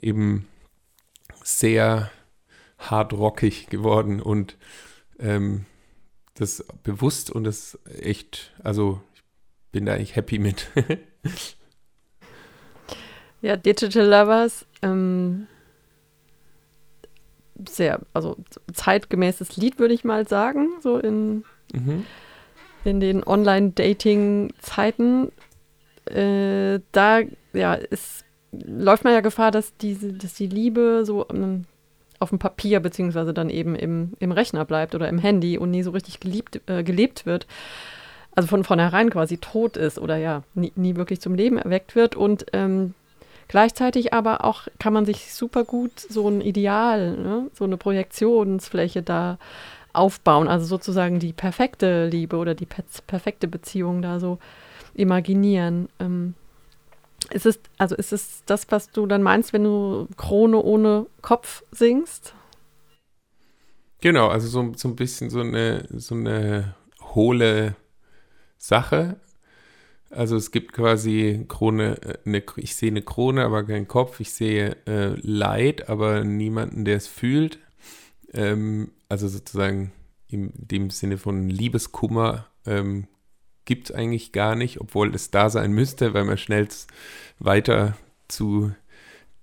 eben 0.00 0.46
sehr 1.42 2.10
hart 2.78 3.12
rockig 3.12 3.68
geworden. 3.68 4.20
Und 4.20 4.56
ähm, 5.18 5.66
das 6.34 6.64
bewusst 6.82 7.30
und 7.30 7.44
das 7.44 7.78
echt, 7.84 8.52
also 8.62 9.00
ich 9.14 9.22
bin 9.72 9.86
da 9.86 9.94
eigentlich 9.94 10.16
happy 10.16 10.38
mit. 10.38 10.70
ja, 13.42 13.56
Digital 13.56 14.06
Lovers, 14.06 14.66
ähm, 14.82 15.46
sehr, 17.68 18.00
also 18.14 18.36
zeitgemäßes 18.72 19.58
Lied, 19.58 19.78
würde 19.78 19.92
ich 19.92 20.02
mal 20.02 20.26
sagen, 20.26 20.68
so 20.80 20.98
in 20.98 21.44
mhm 21.74 22.06
in 22.84 23.00
den 23.00 23.24
Online-Dating-Zeiten, 23.24 25.32
äh, 26.06 26.80
da 26.92 27.20
ja, 27.52 27.74
ist, 27.74 28.24
läuft 28.52 29.04
man 29.04 29.12
ja 29.12 29.20
Gefahr, 29.20 29.50
dass, 29.50 29.76
diese, 29.76 30.12
dass 30.12 30.34
die 30.34 30.46
Liebe 30.46 31.02
so 31.04 31.26
ähm, 31.30 31.64
auf 32.18 32.30
dem 32.30 32.38
Papier 32.38 32.80
beziehungsweise 32.80 33.34
dann 33.34 33.50
eben 33.50 33.74
im, 33.74 34.12
im 34.18 34.32
Rechner 34.32 34.64
bleibt 34.64 34.94
oder 34.94 35.08
im 35.08 35.18
Handy 35.18 35.58
und 35.58 35.70
nie 35.70 35.82
so 35.82 35.90
richtig 35.90 36.20
geliebt, 36.20 36.60
äh, 36.66 36.82
gelebt 36.82 37.26
wird. 37.26 37.46
Also 38.34 38.48
von 38.48 38.62
vornherein 38.62 39.10
quasi 39.10 39.38
tot 39.38 39.76
ist 39.76 39.98
oder 39.98 40.16
ja, 40.16 40.42
nie, 40.54 40.72
nie 40.76 40.96
wirklich 40.96 41.20
zum 41.20 41.34
Leben 41.34 41.58
erweckt 41.58 41.96
wird. 41.96 42.14
Und 42.14 42.46
ähm, 42.52 42.94
gleichzeitig 43.48 44.12
aber 44.12 44.44
auch 44.44 44.68
kann 44.78 44.92
man 44.92 45.06
sich 45.06 45.34
super 45.34 45.64
gut 45.64 45.98
so 45.98 46.28
ein 46.28 46.40
Ideal, 46.40 47.16
ne, 47.16 47.50
so 47.54 47.64
eine 47.64 47.76
Projektionsfläche 47.76 49.02
da 49.02 49.38
aufbauen, 49.92 50.48
also 50.48 50.66
sozusagen 50.66 51.18
die 51.18 51.32
perfekte 51.32 52.06
Liebe 52.06 52.36
oder 52.36 52.54
die 52.54 52.66
perfekte 52.66 53.48
Beziehung 53.48 54.02
da 54.02 54.20
so 54.20 54.38
imaginieren. 54.94 55.88
Ähm, 55.98 56.34
ist 57.30 57.46
es, 57.46 57.60
also 57.78 57.94
ist 57.96 58.12
es 58.12 58.42
das, 58.46 58.66
was 58.70 58.90
du 58.90 59.06
dann 59.06 59.22
meinst, 59.22 59.52
wenn 59.52 59.64
du 59.64 60.08
Krone 60.16 60.62
ohne 60.62 61.06
Kopf 61.22 61.62
singst? 61.70 62.34
Genau, 64.00 64.28
also 64.28 64.48
so, 64.48 64.72
so 64.74 64.88
ein 64.88 64.96
bisschen 64.96 65.28
so 65.30 65.40
eine, 65.40 65.86
so 65.90 66.14
eine 66.14 66.74
hohle 67.14 67.76
Sache. 68.56 69.16
Also 70.10 70.36
es 70.36 70.50
gibt 70.50 70.72
quasi 70.72 71.44
Krone, 71.48 72.02
äh, 72.02 72.18
eine, 72.24 72.42
ich 72.56 72.74
sehe 72.74 72.90
eine 72.90 73.02
Krone, 73.02 73.44
aber 73.44 73.64
keinen 73.64 73.88
Kopf. 73.88 74.20
Ich 74.20 74.32
sehe 74.32 74.76
äh, 74.86 75.14
Leid, 75.20 75.88
aber 75.88 76.24
niemanden, 76.24 76.84
der 76.84 76.96
es 76.96 77.06
fühlt. 77.06 77.58
Ähm, 78.32 78.92
also 79.08 79.28
sozusagen 79.28 79.92
in 80.28 80.52
dem 80.54 80.90
Sinne 80.90 81.18
von 81.18 81.48
Liebeskummer 81.48 82.46
ähm, 82.66 83.06
gibt 83.64 83.90
es 83.90 83.96
eigentlich 83.96 84.32
gar 84.32 84.54
nicht, 84.54 84.80
obwohl 84.80 85.14
es 85.14 85.30
da 85.30 85.50
sein 85.50 85.72
müsste, 85.72 86.14
weil 86.14 86.24
man 86.24 86.38
schnell 86.38 86.68
weiter 87.38 87.96
zu 88.28 88.72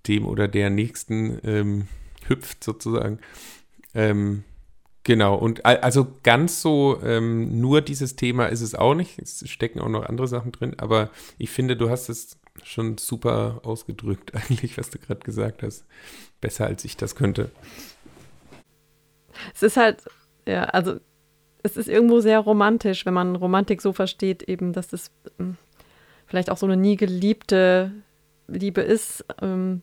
dem 0.08 0.26
oder 0.26 0.47
der 0.47 0.69
nächsten 0.69 1.39
ähm, 1.43 1.88
hüpft 2.28 2.63
sozusagen. 2.63 3.19
Ähm, 3.93 4.43
genau, 5.04 5.36
und 5.36 5.65
also 5.65 6.08
ganz 6.23 6.62
so 6.62 7.02
ähm, 7.04 7.60
nur 7.60 7.82
dieses 7.82 8.15
Thema 8.15 8.47
ist 8.47 8.62
es 8.62 8.76
auch 8.76 8.95
nicht. 8.95 9.19
Es 9.19 9.47
stecken 9.50 9.80
auch 9.80 9.89
noch 9.89 10.06
andere 10.06 10.28
Sachen 10.28 10.52
drin, 10.52 10.76
aber 10.78 11.10
ich 11.38 11.50
finde, 11.50 11.76
du 11.76 11.89
hast 11.89 12.10
es 12.10 12.38
schon 12.63 12.97
super 12.97 13.62
ausgedrückt, 13.63 14.34
eigentlich, 14.36 14.78
was 14.78 14.89
du 14.89 15.00
gerade 15.00 15.21
gesagt 15.21 15.63
hast. 15.63 15.86
Besser 16.41 16.67
als 16.67 16.86
ich 16.86 16.97
das 16.97 17.15
könnte. 17.15 17.52
Es 19.54 19.63
ist 19.63 19.78
halt, 19.78 20.04
ja, 20.47 20.63
also 20.65 20.95
es 21.63 21.78
ist 21.78 21.89
irgendwo 21.89 22.19
sehr 22.19 22.39
romantisch, 22.39 23.06
wenn 23.06 23.13
man 23.13 23.36
Romantik 23.36 23.82
so 23.82 23.93
versteht, 23.93 24.43
eben, 24.43 24.73
dass 24.73 24.93
es 24.93 25.12
ähm, 25.39 25.58
vielleicht 26.26 26.50
auch 26.50 26.58
so 26.58 26.65
eine 26.65 26.78
nie 26.78 26.95
geliebte 26.95 27.91
Liebe 28.47 28.82
ist, 28.82 29.26
ähm, 29.41 29.82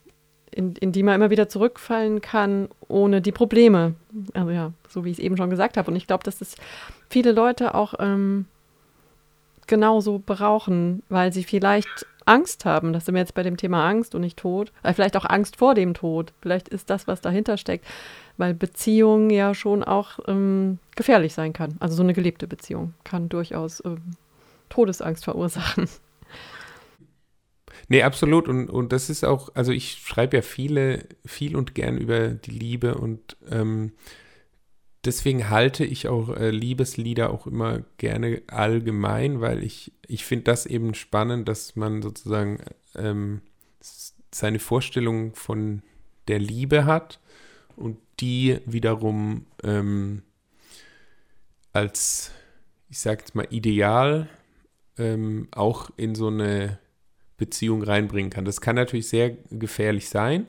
in, 0.50 0.76
in 0.76 0.92
die 0.92 1.02
man 1.02 1.16
immer 1.16 1.30
wieder 1.30 1.48
zurückfallen 1.48 2.20
kann, 2.20 2.68
ohne 2.88 3.20
die 3.20 3.32
Probleme. 3.32 3.94
Also 4.34 4.50
ja, 4.50 4.72
so 4.88 5.04
wie 5.04 5.10
ich 5.10 5.18
es 5.18 5.24
eben 5.24 5.36
schon 5.36 5.50
gesagt 5.50 5.76
habe. 5.76 5.90
Und 5.90 5.96
ich 5.96 6.06
glaube, 6.06 6.24
dass 6.24 6.38
das 6.38 6.54
viele 7.10 7.32
Leute 7.32 7.74
auch 7.74 7.94
ähm, 7.98 8.46
genauso 9.66 10.22
brauchen, 10.24 11.02
weil 11.08 11.32
sie 11.32 11.44
vielleicht 11.44 12.06
Angst 12.26 12.64
haben. 12.64 12.92
Das 12.92 13.04
sind 13.04 13.14
wir 13.14 13.20
jetzt 13.20 13.34
bei 13.34 13.42
dem 13.42 13.56
Thema 13.56 13.86
Angst 13.86 14.14
und 14.14 14.22
nicht 14.22 14.38
Tod. 14.38 14.72
Äh, 14.82 14.94
vielleicht 14.94 15.16
auch 15.16 15.26
Angst 15.26 15.56
vor 15.56 15.74
dem 15.74 15.94
Tod. 15.94 16.32
Vielleicht 16.40 16.68
ist 16.68 16.90
das, 16.90 17.06
was 17.06 17.20
dahinter 17.20 17.56
steckt 17.56 17.86
weil 18.36 18.54
Beziehung 18.54 19.30
ja 19.30 19.54
schon 19.54 19.84
auch 19.84 20.18
ähm, 20.26 20.78
gefährlich 20.96 21.34
sein 21.34 21.52
kann. 21.52 21.76
Also 21.80 21.96
so 21.96 22.02
eine 22.02 22.14
gelebte 22.14 22.46
Beziehung 22.46 22.94
kann 23.04 23.28
durchaus 23.28 23.82
ähm, 23.84 24.16
Todesangst 24.68 25.24
verursachen. 25.24 25.88
Nee, 27.88 28.02
absolut. 28.02 28.48
Und, 28.48 28.70
und 28.70 28.92
das 28.92 29.10
ist 29.10 29.24
auch, 29.24 29.50
also 29.54 29.70
ich 29.70 30.02
schreibe 30.04 30.38
ja 30.38 30.42
viele, 30.42 31.06
viel 31.24 31.54
und 31.54 31.74
gern 31.74 31.98
über 31.98 32.28
die 32.28 32.52
Liebe 32.52 32.94
und 32.94 33.36
ähm, 33.50 33.92
deswegen 35.04 35.50
halte 35.50 35.84
ich 35.84 36.08
auch 36.08 36.36
äh, 36.36 36.50
Liebeslieder 36.50 37.30
auch 37.30 37.46
immer 37.46 37.82
gerne 37.98 38.42
allgemein, 38.46 39.40
weil 39.40 39.62
ich, 39.62 39.92
ich 40.06 40.24
finde 40.24 40.44
das 40.44 40.66
eben 40.66 40.94
spannend, 40.94 41.48
dass 41.48 41.76
man 41.76 42.02
sozusagen 42.02 42.58
ähm, 42.94 43.40
seine 44.32 44.58
Vorstellung 44.58 45.34
von 45.34 45.82
der 46.28 46.38
Liebe 46.38 46.84
hat 46.84 47.20
und 47.76 47.98
die 48.20 48.58
wiederum 48.66 49.46
ähm, 49.62 50.22
als, 51.72 52.30
ich 52.88 52.98
sag 53.00 53.20
jetzt 53.20 53.34
mal, 53.34 53.46
ideal 53.50 54.28
ähm, 54.98 55.48
auch 55.50 55.90
in 55.96 56.14
so 56.14 56.28
eine 56.28 56.78
Beziehung 57.36 57.82
reinbringen 57.82 58.30
kann. 58.30 58.44
Das 58.44 58.60
kann 58.60 58.76
natürlich 58.76 59.08
sehr 59.08 59.30
gefährlich 59.50 60.08
sein. 60.08 60.46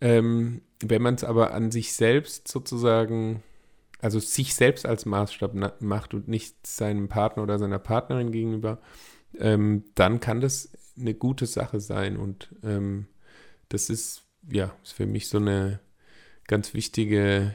Ähm, 0.00 0.60
wenn 0.80 1.02
man 1.02 1.14
es 1.14 1.24
aber 1.24 1.54
an 1.54 1.70
sich 1.70 1.92
selbst 1.92 2.48
sozusagen, 2.48 3.42
also 4.02 4.18
sich 4.18 4.54
selbst 4.54 4.84
als 4.84 5.06
Maßstab 5.06 5.80
macht 5.80 6.12
und 6.12 6.28
nicht 6.28 6.66
seinem 6.66 7.08
Partner 7.08 7.44
oder 7.44 7.58
seiner 7.58 7.78
Partnerin 7.78 8.32
gegenüber, 8.32 8.80
ähm, 9.38 9.84
dann 9.94 10.18
kann 10.18 10.40
das 10.40 10.72
eine 10.98 11.14
gute 11.14 11.46
Sache 11.46 11.80
sein. 11.80 12.16
Und 12.16 12.54
ähm, 12.64 13.06
das 13.68 13.88
ist, 13.88 14.24
ja, 14.50 14.74
ist 14.82 14.92
für 14.92 15.06
mich 15.06 15.28
so 15.28 15.38
eine 15.38 15.80
ganz 16.48 16.74
wichtige 16.74 17.54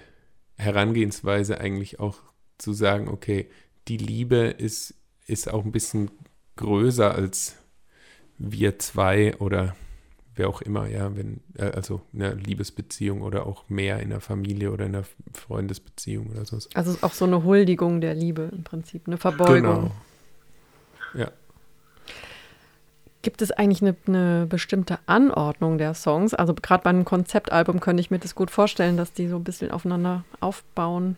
Herangehensweise 0.56 1.60
eigentlich 1.60 2.00
auch 2.00 2.18
zu 2.58 2.72
sagen, 2.72 3.10
okay, 3.10 3.50
die 3.90 3.98
Liebe 3.98 4.38
ist, 4.38 4.96
ist 5.26 5.52
auch 5.52 5.66
ein 5.66 5.74
bisschen 5.74 6.10
größer 6.56 7.14
als 7.14 7.58
wir 8.38 8.80
zwei 8.80 9.36
oder 9.38 9.76
wer 10.38 10.50
auch 10.50 10.62
immer, 10.62 10.88
ja, 10.88 11.16
wenn, 11.16 11.42
äh, 11.58 11.72
also 11.72 12.02
eine 12.14 12.34
Liebesbeziehung 12.34 13.22
oder 13.22 13.46
auch 13.46 13.68
mehr 13.70 14.00
in 14.00 14.10
der 14.10 14.22
Familie 14.22 14.72
oder 14.72 14.86
in 14.86 14.96
einer 14.96 15.06
Freundesbeziehung 15.34 16.28
oder 16.28 16.46
so. 16.46 16.58
Also 16.74 16.98
auch 17.02 17.14
so 17.14 17.26
eine 17.26 17.44
Huldigung 17.44 18.02
der 18.02 18.14
Liebe 18.14 18.50
im 18.52 18.64
Prinzip, 18.64 19.08
eine 19.08 19.18
Verbeugung. 19.18 19.62
Genau. 19.62 19.92
Ja. 21.14 21.32
Gibt 23.22 23.42
es 23.42 23.52
eigentlich 23.52 23.82
eine, 23.82 23.96
eine 24.08 24.46
bestimmte 24.48 25.00
Anordnung 25.06 25.78
der 25.78 25.94
Songs? 25.94 26.34
Also 26.34 26.54
gerade 26.54 26.84
bei 26.84 26.92
einem 26.92 27.04
Konzeptalbum 27.04 27.80
könnte 27.80 28.02
ich 28.02 28.12
mir 28.12 28.20
das 28.20 28.36
gut 28.36 28.52
vorstellen, 28.52 28.96
dass 28.96 29.12
die 29.12 29.28
so 29.28 29.36
ein 29.36 29.44
bisschen 29.44 29.72
aufeinander 29.72 30.24
aufbauen. 30.40 31.18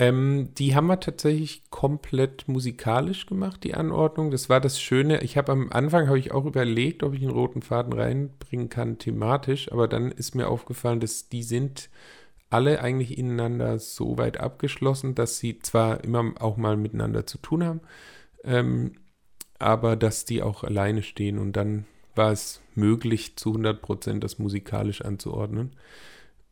Ähm, 0.00 0.54
die 0.54 0.74
haben 0.74 0.86
wir 0.86 0.98
tatsächlich 0.98 1.68
komplett 1.68 2.48
musikalisch 2.48 3.26
gemacht, 3.26 3.62
die 3.64 3.74
Anordnung. 3.74 4.30
Das 4.30 4.48
war 4.48 4.58
das 4.58 4.80
Schöne. 4.80 5.22
Ich 5.22 5.36
habe 5.36 5.52
am 5.52 5.70
Anfang 5.70 6.08
habe 6.08 6.18
ich 6.18 6.32
auch 6.32 6.46
überlegt, 6.46 7.02
ob 7.02 7.12
ich 7.12 7.20
einen 7.20 7.32
roten 7.32 7.60
Faden 7.60 7.92
reinbringen 7.92 8.70
kann 8.70 8.96
thematisch, 8.96 9.70
aber 9.70 9.88
dann 9.88 10.10
ist 10.10 10.34
mir 10.34 10.48
aufgefallen, 10.48 11.00
dass 11.00 11.28
die 11.28 11.42
sind 11.42 11.90
alle 12.48 12.80
eigentlich 12.80 13.18
ineinander 13.18 13.78
so 13.78 14.16
weit 14.16 14.40
abgeschlossen, 14.40 15.14
dass 15.14 15.38
sie 15.38 15.58
zwar 15.58 16.02
immer 16.02 16.32
auch 16.40 16.56
mal 16.56 16.78
miteinander 16.78 17.26
zu 17.26 17.36
tun 17.36 17.62
haben, 17.62 17.80
ähm, 18.42 18.92
aber 19.58 19.96
dass 19.96 20.24
die 20.24 20.42
auch 20.42 20.64
alleine 20.64 21.02
stehen 21.02 21.38
und 21.38 21.52
dann 21.52 21.84
war 22.14 22.32
es 22.32 22.62
möglich, 22.74 23.36
zu 23.36 23.50
100 23.50 23.82
Prozent 23.82 24.24
das 24.24 24.38
musikalisch 24.38 25.02
anzuordnen. 25.02 25.76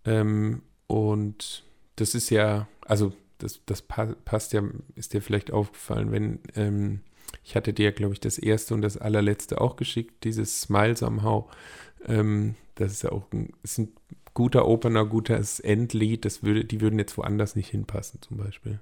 Ähm, 0.04 0.60
und 0.86 1.64
das 1.96 2.14
ist 2.14 2.28
ja, 2.28 2.68
also 2.84 3.14
das, 3.38 3.60
das 3.66 3.82
passt 3.82 4.52
ja, 4.52 4.62
ist 4.94 5.14
dir 5.14 5.22
vielleicht 5.22 5.50
aufgefallen, 5.50 6.12
wenn, 6.12 6.40
ähm, 6.54 7.00
ich 7.44 7.56
hatte 7.56 7.72
dir, 7.72 7.92
glaube 7.92 8.14
ich, 8.14 8.20
das 8.20 8.38
erste 8.38 8.74
und 8.74 8.82
das 8.82 8.96
allerletzte 8.96 9.60
auch 9.60 9.76
geschickt, 9.76 10.24
dieses 10.24 10.60
Smile 10.60 10.96
Somehow. 10.96 11.48
Ähm, 12.06 12.56
das 12.74 12.92
ist 12.92 13.02
ja 13.02 13.12
auch 13.12 13.24
ein, 13.32 13.52
ist 13.62 13.78
ein 13.78 13.92
guter 14.34 14.66
Opener, 14.66 15.04
gutes 15.04 15.60
Endlied, 15.60 16.24
das 16.24 16.42
würde, 16.42 16.64
die 16.64 16.80
würden 16.80 16.98
jetzt 16.98 17.16
woanders 17.16 17.56
nicht 17.56 17.70
hinpassen, 17.70 18.22
zum 18.22 18.36
Beispiel. 18.36 18.78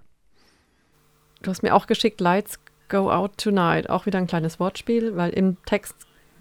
Du 1.42 1.50
hast 1.50 1.62
mir 1.62 1.74
auch 1.74 1.86
geschickt, 1.86 2.20
Lights 2.20 2.58
Go 2.88 3.10
Out 3.10 3.38
Tonight, 3.38 3.90
auch 3.90 4.06
wieder 4.06 4.18
ein 4.18 4.26
kleines 4.26 4.60
Wortspiel, 4.60 5.16
weil 5.16 5.30
im 5.30 5.56
Text 5.64 5.94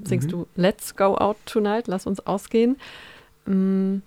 singst 0.03 0.27
mhm. 0.27 0.31
du 0.31 0.47
Let's 0.55 0.95
Go 0.95 1.15
Out 1.15 1.37
Tonight, 1.45 1.87
lass 1.87 2.05
uns 2.05 2.25
ausgehen. 2.25 2.77
Mm, 3.45 3.97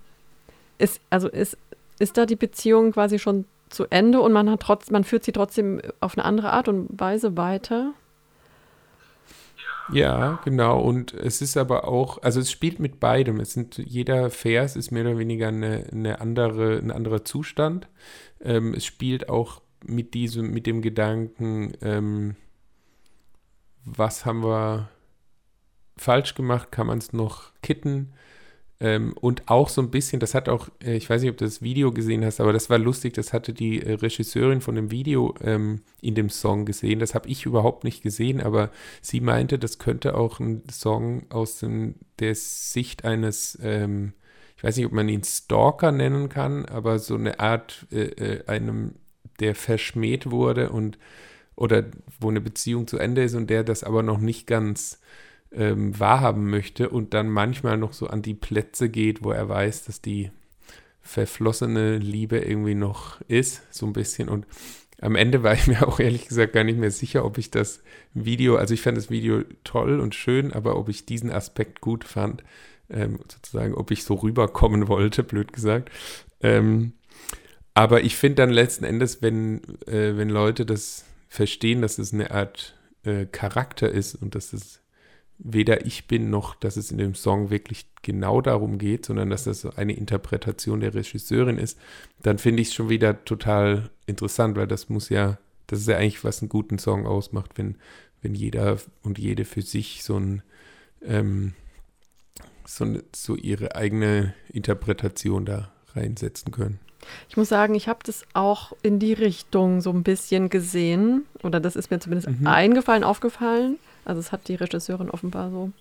ist, 0.77 1.01
also 1.09 1.27
ist, 1.27 1.57
ist 1.99 2.17
da 2.17 2.25
die 2.25 2.35
Beziehung 2.35 2.91
quasi 2.91 3.19
schon 3.19 3.45
zu 3.69 3.85
Ende 3.89 4.21
und 4.21 4.33
man 4.33 4.49
hat 4.49 4.61
trotz, 4.61 4.89
man 4.91 5.03
führt 5.03 5.23
sie 5.23 5.31
trotzdem 5.31 5.81
auf 5.99 6.17
eine 6.17 6.25
andere 6.25 6.51
Art 6.51 6.67
und 6.67 6.87
Weise 6.99 7.37
weiter. 7.37 7.93
Ja, 9.91 10.39
genau. 10.45 10.79
Und 10.79 11.13
es 11.13 11.41
ist 11.41 11.57
aber 11.57 11.87
auch, 11.87 12.21
also 12.21 12.39
es 12.39 12.51
spielt 12.51 12.79
mit 12.79 12.99
beidem. 12.99 13.39
Es 13.39 13.53
sind, 13.53 13.77
jeder 13.77 14.29
Vers 14.29 14.75
ist 14.75 14.91
mehr 14.91 15.03
oder 15.03 15.17
weniger 15.17 15.47
eine, 15.47 15.87
eine 15.91 16.21
andere, 16.21 16.77
ein 16.77 16.91
anderer 16.91 17.25
Zustand. 17.25 17.87
Ähm, 18.41 18.73
es 18.73 18.85
spielt 18.85 19.29
auch 19.29 19.61
mit 19.83 20.13
diesem, 20.13 20.51
mit 20.51 20.67
dem 20.67 20.81
Gedanken, 20.81 21.73
ähm, 21.81 22.35
was 23.85 24.25
haben 24.25 24.43
wir 24.43 24.89
falsch 25.97 26.35
gemacht, 26.35 26.71
kann 26.71 26.87
man 26.87 26.99
es 26.99 27.13
noch 27.13 27.51
kitten? 27.61 28.13
Ähm, 28.81 29.13
und 29.19 29.49
auch 29.49 29.67
so 29.67 29.81
ein 29.81 29.91
bisschen, 29.91 30.21
das 30.21 30.33
hat 30.33 30.47
auch, 30.47 30.69
äh, 30.81 30.95
ich 30.95 31.09
weiß 31.09 31.21
nicht, 31.21 31.31
ob 31.31 31.37
du 31.37 31.43
das 31.43 31.61
Video 31.61 31.91
gesehen 31.91 32.23
hast, 32.23 32.39
aber 32.39 32.53
das 32.53 32.69
war 32.69 32.77
lustig, 32.77 33.13
das 33.13 33.33
hatte 33.33 33.53
die 33.53 33.81
äh, 33.81 33.93
Regisseurin 33.93 34.61
von 34.61 34.75
dem 34.75 34.89
Video 34.89 35.35
ähm, 35.41 35.81
in 36.01 36.15
dem 36.15 36.29
Song 36.29 36.65
gesehen. 36.65 36.99
Das 36.99 37.13
habe 37.13 37.27
ich 37.27 37.45
überhaupt 37.45 37.83
nicht 37.83 38.01
gesehen, 38.03 38.39
aber 38.39 38.71
sie 39.01 39.19
meinte, 39.19 39.59
das 39.59 39.79
könnte 39.79 40.15
auch 40.15 40.39
ein 40.39 40.63
Song 40.71 41.25
aus 41.29 41.59
dem, 41.59 41.95
der 42.19 42.35
Sicht 42.35 43.03
eines, 43.03 43.59
ähm, 43.61 44.13
ich 44.55 44.63
weiß 44.63 44.77
nicht, 44.77 44.85
ob 44.85 44.93
man 44.93 45.09
ihn 45.09 45.23
Stalker 45.25 45.91
nennen 45.91 46.29
kann, 46.29 46.65
aber 46.65 46.99
so 46.99 47.15
eine 47.15 47.39
Art 47.41 47.85
äh, 47.91 48.03
äh 48.03 48.45
einem, 48.47 48.95
der 49.41 49.55
verschmäht 49.55 50.31
wurde 50.31 50.69
und 50.69 50.97
oder 51.55 51.83
wo 52.21 52.29
eine 52.29 52.39
Beziehung 52.39 52.87
zu 52.87 52.97
Ende 52.97 53.23
ist 53.23 53.35
und 53.35 53.49
der 53.49 53.65
das 53.65 53.83
aber 53.83 54.03
noch 54.03 54.19
nicht 54.19 54.47
ganz 54.47 55.01
ähm, 55.51 55.97
wahrhaben 55.99 56.49
möchte 56.49 56.89
und 56.89 57.13
dann 57.13 57.29
manchmal 57.29 57.77
noch 57.77 57.93
so 57.93 58.07
an 58.07 58.21
die 58.21 58.33
Plätze 58.33 58.89
geht, 58.89 59.23
wo 59.23 59.31
er 59.31 59.49
weiß, 59.49 59.85
dass 59.85 60.01
die 60.01 60.31
verflossene 61.01 61.97
Liebe 61.97 62.37
irgendwie 62.37 62.75
noch 62.75 63.19
ist, 63.27 63.63
so 63.71 63.85
ein 63.85 63.93
bisschen. 63.93 64.29
Und 64.29 64.45
am 65.01 65.15
Ende 65.15 65.43
war 65.43 65.53
ich 65.53 65.67
mir 65.67 65.87
auch 65.87 65.99
ehrlich 65.99 66.27
gesagt 66.27 66.53
gar 66.53 66.63
nicht 66.63 66.77
mehr 66.77 66.91
sicher, 66.91 67.25
ob 67.25 67.37
ich 67.37 67.51
das 67.51 67.81
Video, 68.13 68.57
also 68.57 68.73
ich 68.73 68.81
fand 68.81 68.97
das 68.97 69.09
Video 69.09 69.43
toll 69.63 69.99
und 69.99 70.15
schön, 70.15 70.53
aber 70.53 70.77
ob 70.77 70.89
ich 70.89 71.05
diesen 71.05 71.31
Aspekt 71.31 71.81
gut 71.81 72.03
fand, 72.03 72.43
ähm, 72.89 73.19
sozusagen, 73.27 73.73
ob 73.73 73.91
ich 73.91 74.03
so 74.03 74.15
rüberkommen 74.15 74.87
wollte, 74.87 75.23
blöd 75.23 75.53
gesagt. 75.53 75.89
Ähm, 76.41 76.93
aber 77.73 78.03
ich 78.03 78.15
finde 78.15 78.35
dann 78.35 78.49
letzten 78.49 78.83
Endes, 78.83 79.21
wenn, 79.21 79.61
äh, 79.87 80.17
wenn 80.17 80.29
Leute 80.29 80.65
das 80.65 81.05
verstehen, 81.27 81.81
dass 81.81 81.97
es 81.97 82.13
eine 82.13 82.31
Art 82.31 82.75
äh, 83.03 83.25
Charakter 83.25 83.89
ist 83.89 84.15
und 84.15 84.35
dass 84.35 84.53
es 84.53 84.81
weder 85.39 85.85
ich 85.85 86.05
bin 86.05 86.29
noch, 86.29 86.53
dass 86.55 86.77
es 86.77 86.91
in 86.91 86.97
dem 86.97 87.15
Song 87.15 87.49
wirklich 87.49 87.87
genau 88.01 88.41
darum 88.41 88.77
geht, 88.77 89.05
sondern 89.05 89.29
dass 89.29 89.45
das 89.45 89.61
so 89.61 89.71
eine 89.71 89.93
Interpretation 89.93 90.81
der 90.81 90.93
Regisseurin 90.93 91.57
ist, 91.57 91.79
dann 92.21 92.37
finde 92.37 92.61
ich 92.61 92.69
es 92.69 92.73
schon 92.73 92.89
wieder 92.89 93.23
total 93.25 93.89
interessant, 94.05 94.57
weil 94.57 94.67
das 94.67 94.89
muss 94.89 95.09
ja, 95.09 95.37
das 95.67 95.79
ist 95.79 95.87
ja 95.87 95.97
eigentlich, 95.97 96.23
was 96.23 96.41
einen 96.41 96.49
guten 96.49 96.77
Song 96.77 97.07
ausmacht, 97.07 97.51
wenn, 97.55 97.75
wenn 98.21 98.35
jeder 98.35 98.77
und 99.01 99.17
jede 99.17 99.45
für 99.45 99.61
sich 99.61 100.03
so 100.03 100.19
ein 100.19 100.43
ähm, 101.01 101.53
so, 102.65 102.85
so 103.15 103.35
ihre 103.35 103.75
eigene 103.75 104.33
Interpretation 104.49 105.45
da 105.45 105.71
reinsetzen 105.95 106.51
können. 106.51 106.79
Ich 107.29 107.37
muss 107.37 107.49
sagen, 107.49 107.75
ich 107.75 107.87
habe 107.87 107.99
das 108.03 108.23
auch 108.33 108.73
in 108.83 108.99
die 108.99 109.13
Richtung 109.13 109.81
so 109.81 109.91
ein 109.91 110.03
bisschen 110.03 110.49
gesehen, 110.49 111.25
oder 111.43 111.59
das 111.59 111.75
ist 111.75 111.89
mir 111.89 111.99
zumindest 111.99 112.29
mhm. 112.29 112.45
eingefallen, 112.45 113.03
aufgefallen. 113.03 113.77
Also 114.05 114.19
es 114.19 114.31
hat 114.31 114.47
die 114.47 114.55
Regisseurin 114.55 115.09
offenbar 115.09 115.51
so 115.51 115.71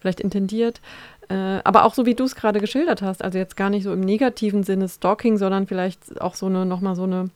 vielleicht 0.00 0.20
intendiert. 0.20 0.80
Äh, 1.28 1.60
aber 1.64 1.84
auch 1.84 1.94
so, 1.94 2.06
wie 2.06 2.14
du 2.14 2.24
es 2.24 2.34
gerade 2.34 2.60
geschildert 2.60 3.02
hast, 3.02 3.22
also 3.22 3.38
jetzt 3.38 3.56
gar 3.56 3.70
nicht 3.70 3.84
so 3.84 3.92
im 3.92 4.00
negativen 4.00 4.62
Sinne 4.62 4.88
Stalking, 4.88 5.36
sondern 5.36 5.66
vielleicht 5.66 6.20
auch 6.20 6.34
so 6.34 6.46
eine, 6.46 6.66
nochmal 6.66 6.96
so 6.96 7.04
eine 7.04 7.30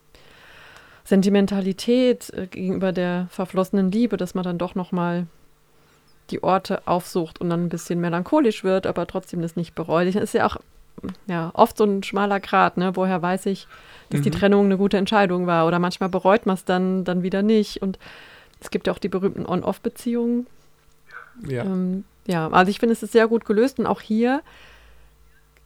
Sentimentalität 1.04 2.30
äh, 2.30 2.46
gegenüber 2.46 2.92
der 2.92 3.28
verflossenen 3.30 3.90
Liebe, 3.92 4.16
dass 4.16 4.34
man 4.34 4.44
dann 4.44 4.58
doch 4.58 4.74
nochmal 4.74 5.26
die 6.30 6.42
Orte 6.42 6.82
aufsucht 6.86 7.40
und 7.40 7.50
dann 7.50 7.64
ein 7.64 7.68
bisschen 7.68 8.00
melancholisch 8.00 8.64
wird, 8.64 8.86
aber 8.86 9.06
trotzdem 9.06 9.42
das 9.42 9.56
nicht 9.56 9.74
bereut. 9.74 10.08
Das 10.08 10.14
ist 10.16 10.34
ja 10.34 10.46
auch 10.46 10.56
ja, 11.26 11.50
oft 11.54 11.76
so 11.76 11.84
ein 11.84 12.02
schmaler 12.02 12.40
Grat, 12.40 12.78
ne? 12.78 12.96
Woher 12.96 13.20
weiß 13.20 13.46
ich, 13.46 13.66
dass 14.10 14.20
mhm. 14.20 14.24
die 14.24 14.30
Trennung 14.30 14.64
eine 14.64 14.78
gute 14.78 14.96
Entscheidung 14.96 15.46
war? 15.46 15.66
Oder 15.66 15.78
manchmal 15.78 16.08
bereut 16.08 16.46
man 16.46 16.54
es 16.54 16.64
dann, 16.64 17.04
dann 17.04 17.22
wieder 17.22 17.42
nicht. 17.42 17.82
Und 17.82 17.98
es 18.64 18.70
gibt 18.70 18.86
ja 18.86 18.92
auch 18.92 18.98
die 18.98 19.08
berühmten 19.08 19.46
On-Off-Beziehungen. 19.46 20.46
Ja. 21.46 21.64
Ähm, 21.64 22.04
ja, 22.26 22.48
also 22.48 22.70
ich 22.70 22.78
finde, 22.78 22.94
es 22.94 23.02
ist 23.02 23.12
sehr 23.12 23.28
gut 23.28 23.44
gelöst 23.44 23.78
und 23.78 23.86
auch 23.86 24.00
hier 24.00 24.42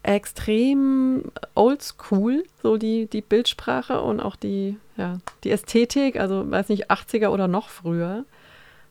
extrem 0.02 1.24
oldschool, 1.54 2.44
so 2.62 2.76
die, 2.76 3.06
die 3.06 3.20
Bildsprache 3.20 4.00
und 4.00 4.20
auch 4.20 4.36
die, 4.36 4.76
ja, 4.96 5.18
die 5.44 5.50
Ästhetik, 5.50 6.18
also 6.18 6.50
weiß 6.50 6.68
nicht, 6.70 6.90
80er 6.90 7.28
oder 7.28 7.46
noch 7.46 7.68
früher. 7.68 8.24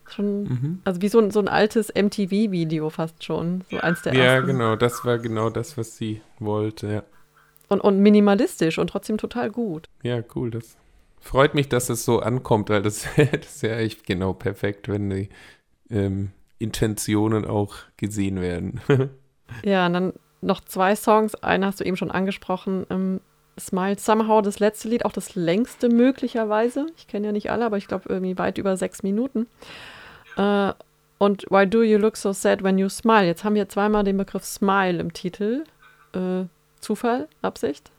Schon, 0.08 0.44
mhm. 0.44 0.82
also 0.86 1.02
wie 1.02 1.10
so 1.10 1.20
ein, 1.20 1.32
so 1.32 1.40
ein 1.40 1.50
altes 1.50 1.90
MTV-Video 1.94 2.90
fast 2.90 3.26
schon, 3.26 3.66
so 3.70 3.78
eins 3.78 4.04
der 4.04 4.14
Ja, 4.14 4.24
ersten. 4.24 4.48
genau, 4.48 4.78
das 4.78 5.04
war 5.04 5.18
genau 5.18 5.50
das, 5.50 5.78
was 5.78 5.98
sie 5.98 6.22
wollte, 6.40 6.88
ja. 6.88 7.04
Und, 7.68 7.82
und 7.82 8.00
minimalistisch 8.00 8.78
und 8.78 8.90
trotzdem 8.90 9.18
total 9.18 9.52
gut. 9.52 9.90
Ja, 10.02 10.22
cool. 10.36 10.50
Das 10.50 10.78
freut 11.28 11.54
mich, 11.54 11.70
dass 11.70 11.90
es 11.90 12.06
so 12.06 12.20
ankommt, 12.20 12.70
weil 12.70 12.82
das, 12.82 13.06
das 13.18 13.56
ist 13.56 13.64
ja 13.64 13.78
echt 13.78 14.06
genau 14.06 14.34
perfekt, 14.34 14.88
wenn 14.88 15.10
die 15.10 15.30
ähm, 15.90 16.32
Intentionen 16.58 17.46
auch 17.46 17.76
gesehen 17.98 18.42
werden. 18.42 18.80
ja, 19.64 19.86
und 19.86 19.94
dann 19.94 20.14
noch 20.42 20.62
zwei 20.62 20.96
Songs. 20.96 21.36
Einen 21.36 21.66
hast 21.66 21.80
du 21.80 21.84
eben 21.84 21.98
schon 21.98 22.12
angesprochen. 22.12 22.86
Ähm, 22.90 23.22
Smile 23.60 23.98
Somehow, 23.98 24.42
das 24.42 24.60
letzte 24.60 24.88
Lied, 24.88 25.04
auch 25.04 25.12
das 25.12 25.36
längste 25.36 25.90
möglicherweise. 25.90 26.88
Ich 26.96 27.08
kenne 27.08 27.28
ja 27.28 27.32
nicht 27.32 27.52
alle, 27.52 27.66
aber 27.66 27.78
ich 27.78 27.88
glaube 27.88 28.06
irgendwie 28.08 28.38
weit 28.38 28.58
über 28.58 28.78
sechs 28.78 29.04
Minuten. 29.04 29.48
Äh, 30.38 30.74
und 31.18 31.46
Why 31.50 31.68
Do 31.68 31.82
You 31.82 31.98
Look 31.98 32.18
So 32.18 32.32
Sad 32.34 32.64
When 32.64 32.78
You 32.78 32.90
Smile? 32.90 33.26
Jetzt 33.26 33.44
haben 33.44 33.56
wir 33.56 33.68
zweimal 33.68 34.04
den 34.04 34.18
Begriff 34.18 34.46
Smile 34.46 35.00
im 35.00 35.12
Titel. 35.12 35.64
Äh, 36.14 36.44
Zufall? 36.80 37.28
Absicht? 37.42 37.92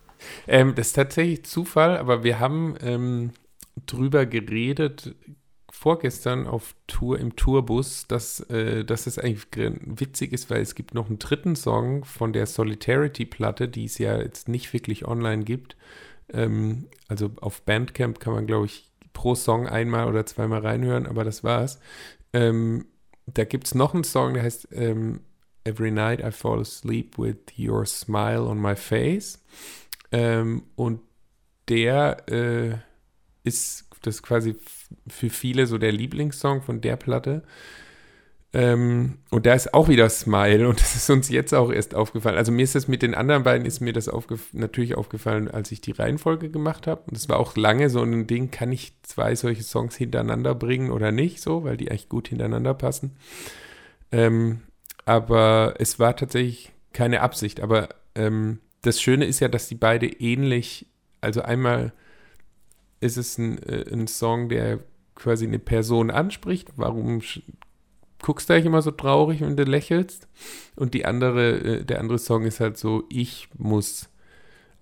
Ähm, 0.47 0.75
das 0.75 0.89
ist 0.89 0.93
tatsächlich 0.95 1.45
Zufall, 1.45 1.97
aber 1.97 2.25
wir 2.25 2.41
haben 2.41 2.75
ähm, 2.83 3.33
drüber 3.87 4.27
geredet 4.27 5.15
vorgestern 5.71 6.47
auf 6.47 6.75
Tour 6.89 7.21
im 7.21 7.37
Tourbus, 7.37 8.07
dass, 8.09 8.41
äh, 8.51 8.85
dass 8.85 9.07
es 9.07 9.19
eigentlich 9.19 9.47
witzig 9.55 10.33
ist, 10.33 10.51
weil 10.51 10.61
es 10.61 10.75
gibt 10.75 10.95
noch 10.95 11.07
einen 11.09 11.21
dritten 11.21 11.55
Song 11.55 12.05
von 12.05 12.33
der 12.33 12.47
Solidarity-Platte, 12.47 13.69
die 13.69 13.85
es 13.85 13.99
ja 13.99 14.19
jetzt 14.19 14.49
nicht 14.49 14.73
wirklich 14.73 15.07
online 15.07 15.45
gibt. 15.45 15.77
Ähm, 16.33 16.89
also 17.07 17.31
auf 17.41 17.63
Bandcamp 17.63 18.19
kann 18.19 18.33
man, 18.33 18.47
glaube 18.47 18.67
ich, 18.67 18.91
pro 19.13 19.35
Song 19.35 19.69
einmal 19.69 20.09
oder 20.09 20.27
zweimal 20.27 20.61
reinhören, 20.61 21.07
aber 21.07 21.25
das 21.25 21.45
war's. 21.45 21.79
Ähm, 22.33 22.87
da 23.27 23.45
gibt 23.45 23.67
es 23.67 23.75
noch 23.75 23.95
einen 23.95 24.05
Song, 24.05 24.35
der 24.35 24.43
heißt 24.43 24.69
ähm, 24.73 25.21
Every 25.65 25.91
Night 25.91 26.21
I 26.21 26.33
Fall 26.33 26.61
Asleep 26.61 27.19
with 27.19 27.37
Your 27.59 27.85
Smile 27.85 28.43
on 28.43 28.61
My 28.61 28.75
Face. 28.75 29.45
Ähm, 30.13 30.65
und 30.77 31.01
der 31.69 32.29
äh, 32.29 32.77
ist 33.45 33.89
das 34.03 34.23
quasi 34.23 34.57
für 35.09 35.31
viele 35.31 35.67
so 35.67 35.79
der 35.79 35.93
Lieblingssong 35.93 36.63
von 36.63 36.81
der 36.81 36.97
Platte. 36.97 37.43
Ähm, 38.55 39.19
und 39.31 39.45
da 39.45 39.53
ist 39.53 39.75
auch 39.75 39.89
wieder 39.89 40.09
Smile 40.09 40.69
und 40.69 40.81
das 40.81 40.97
ist 40.97 41.11
uns 41.11 41.29
jetzt 41.29 41.53
auch 41.53 41.71
erst 41.71 41.95
aufgefallen. 41.95 42.39
Also 42.39 42.51
mir 42.51 42.63
ist 42.63 42.75
das 42.75 42.89
mit 42.89 43.03
den 43.03 43.15
anderen 43.15 43.43
beiden 43.43 43.67
ist 43.67 43.81
mir 43.81 43.93
das 43.93 44.09
aufgef 44.09 44.55
natürlich 44.55 44.95
aufgefallen, 44.95 45.51
als 45.51 45.71
ich 45.71 45.83
die 45.83 45.93
Reihenfolge 45.93 46.49
gemacht 46.49 46.87
habe. 46.87 47.03
Und 47.09 47.17
es 47.17 47.29
war 47.29 47.39
auch 47.39 47.57
lange 47.57 47.91
so 47.91 48.03
ein 48.03 48.27
Ding, 48.27 48.51
kann 48.51 48.73
ich 48.73 48.95
zwei 49.03 49.35
solche 49.35 49.63
Songs 49.63 49.97
hintereinander 49.97 50.55
bringen 50.55 50.91
oder 50.91 51.13
nicht, 51.13 51.43
so, 51.43 51.65
weil 51.65 51.77
die 51.77 51.91
eigentlich 51.91 52.09
gut 52.09 52.29
hintereinander 52.29 52.73
passen. 52.73 53.17
Ähm, 54.13 54.63
aber 55.05 55.75
es 55.79 55.99
war 55.99 56.17
tatsächlich 56.17 56.73
keine 56.95 57.21
Absicht. 57.21 57.61
Aber 57.61 57.91
ähm, 58.15 58.61
das 58.89 59.01
Schöne 59.01 59.27
ist 59.27 59.41
ja, 59.41 59.49
dass 59.49 59.69
die 59.69 59.75
beide 59.75 60.07
ähnlich, 60.07 60.87
also 61.21 61.43
einmal 61.43 61.93
ist 63.01 63.17
es 63.17 63.39
ein, 63.39 63.63
äh, 63.63 63.85
ein 63.93 64.07
Song, 64.09 64.49
der 64.49 64.81
quasi 65.15 65.47
eine 65.47 65.59
Person 65.59 66.11
anspricht. 66.11 66.73
Warum 66.77 67.23
guckst 68.23 68.49
du 68.49 68.55
eigentlich 68.55 68.67
immer 68.67 68.83
so 68.83 68.91
traurig, 68.91 69.41
wenn 69.43 69.57
du 69.57 69.65
lächelst? 69.65 70.27
Und 70.75 70.95
die 70.95 71.05
andere, 71.05 71.59
äh, 71.59 71.85
der 71.85 72.01
andere 72.01 72.19
Song 72.19 72.45
ist 72.45 72.61
halt 72.61 72.79
so, 72.79 73.05
ich 73.11 73.49
muss 73.57 74.09